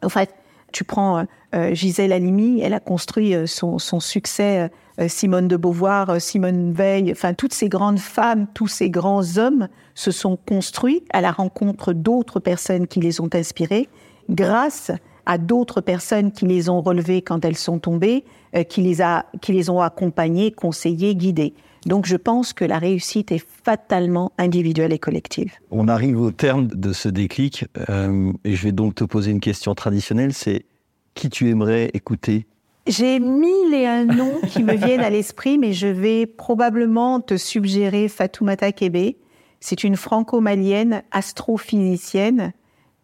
En 0.02 0.08
fait, 0.08 0.34
tu 0.72 0.84
prends 0.84 1.24
euh, 1.54 1.74
Gisèle 1.74 2.12
Halimi, 2.12 2.60
elle 2.60 2.74
a 2.74 2.80
construit 2.80 3.34
son, 3.46 3.78
son 3.78 4.00
succès, 4.00 4.70
Simone 5.06 5.48
de 5.48 5.56
Beauvoir, 5.56 6.20
Simone 6.20 6.72
Veil, 6.72 7.12
enfin 7.12 7.32
toutes 7.32 7.54
ces 7.54 7.68
grandes 7.68 8.00
femmes, 8.00 8.48
tous 8.52 8.66
ces 8.66 8.90
grands 8.90 9.38
hommes 9.38 9.68
se 9.94 10.10
sont 10.10 10.36
construits 10.36 11.04
à 11.10 11.20
la 11.20 11.30
rencontre 11.30 11.92
d'autres 11.92 12.40
personnes 12.40 12.86
qui 12.88 13.00
les 13.00 13.20
ont 13.20 13.30
inspirés, 13.32 13.88
grâce 14.28 14.90
à 15.28 15.36
d'autres 15.36 15.82
personnes 15.82 16.32
qui 16.32 16.46
les 16.46 16.70
ont 16.70 16.80
relevés 16.80 17.20
quand 17.20 17.44
elles 17.44 17.56
sont 17.56 17.78
tombées, 17.78 18.24
euh, 18.56 18.64
qui, 18.64 18.80
les 18.80 19.02
a, 19.02 19.26
qui 19.42 19.52
les 19.52 19.68
ont 19.68 19.80
accompagnés, 19.80 20.50
conseillés, 20.50 21.14
guidés. 21.14 21.54
Donc 21.84 22.06
je 22.06 22.16
pense 22.16 22.54
que 22.54 22.64
la 22.64 22.78
réussite 22.78 23.30
est 23.30 23.44
fatalement 23.62 24.32
individuelle 24.38 24.92
et 24.92 24.98
collective. 24.98 25.52
On 25.70 25.86
arrive 25.86 26.18
au 26.18 26.30
terme 26.30 26.66
de 26.66 26.92
ce 26.94 27.10
déclic 27.10 27.66
euh, 27.90 28.32
et 28.44 28.56
je 28.56 28.64
vais 28.64 28.72
donc 28.72 28.94
te 28.94 29.04
poser 29.04 29.30
une 29.30 29.40
question 29.40 29.74
traditionnelle, 29.74 30.32
c'est 30.32 30.64
qui 31.12 31.28
tu 31.28 31.50
aimerais 31.50 31.90
écouter? 31.92 32.46
J'ai 32.86 33.20
mille 33.20 33.74
et 33.74 33.86
un 33.86 34.06
noms 34.06 34.40
qui 34.48 34.64
me 34.64 34.72
viennent 34.74 35.02
à 35.02 35.10
l'esprit, 35.10 35.58
mais 35.58 35.74
je 35.74 35.88
vais 35.88 36.24
probablement 36.24 37.20
te 37.20 37.36
suggérer 37.36 38.08
Fatoumata 38.08 38.72
Kebe. 38.72 39.16
C'est 39.60 39.84
une 39.84 39.96
franco-malienne 39.96 41.02
astrophysicienne 41.10 42.52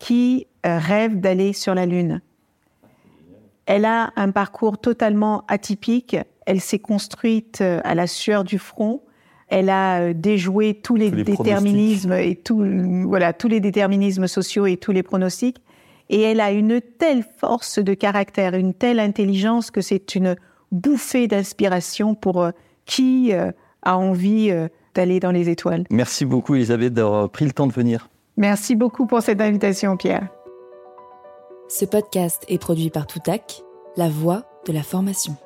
qui 0.05 0.49
euh, 0.67 0.77
rêve 0.77 1.19
d'aller 1.19 1.55
sur 1.55 1.75
la 1.75 1.87
Lune. 1.87 2.21
Elle 3.65 3.87
a 3.87 4.13
un 4.17 4.33
parcours 4.33 4.77
totalement 4.77 5.45
atypique. 5.49 6.19
Elle 6.45 6.61
s'est 6.61 6.79
construite 6.79 7.63
euh, 7.63 7.81
à 7.85 7.95
la 7.95 8.07
sueur 8.07 8.45
du 8.45 8.59
front. 8.59 9.01
Elle 9.49 9.71
a 9.71 10.01
euh, 10.01 10.13
déjoué 10.13 10.75
tous 10.75 10.97
les, 10.97 11.09
Tous 11.09 11.17
les 11.17 11.25
déterminismes 11.25 12.13
et 12.13 12.37
tout, 12.37 12.63
voilà, 13.07 13.33
tous 13.33 13.49
les 13.49 13.61
déterminismes 13.61 14.27
sociaux 14.27 14.67
et 14.67 14.77
tous 14.77 14.93
les 14.93 15.03
pronostics. 15.03 15.63
Et 16.11 16.21
elle 16.21 16.41
a 16.41 16.53
une 16.53 16.83
telle 16.83 17.25
force 17.39 17.79
de 17.79 17.95
caractère, 17.95 18.53
une 18.53 18.75
telle 18.75 19.01
intelligence 19.01 19.71
que 19.71 19.81
c'est 19.81 20.15
une 20.15 20.37
bouffée 20.71 21.29
d'inspiration 21.29 22.15
pour 22.15 22.47
qui 22.85 23.33
a 23.33 23.97
envie 23.97 24.53
d'aller 24.95 25.19
dans 25.19 25.31
les 25.31 25.49
étoiles. 25.49 25.85
Merci 25.89 26.27
beaucoup 26.27 26.57
Elisabeth 26.57 26.93
d'avoir 26.93 27.31
pris 27.31 27.47
le 27.47 27.53
temps 27.53 27.67
de 27.67 27.73
venir. 27.73 28.11
Merci 28.37 28.75
beaucoup 28.75 29.07
pour 29.07 29.23
cette 29.23 29.41
invitation, 29.41 29.97
Pierre. 29.97 30.29
Ce 31.69 31.85
podcast 31.85 32.45
est 32.49 32.59
produit 32.59 32.91
par 32.91 33.07
Toutac, 33.07 33.63
la 33.97 34.09
voix 34.09 34.43
de 34.67 34.73
la 34.73 34.83
formation. 34.83 35.37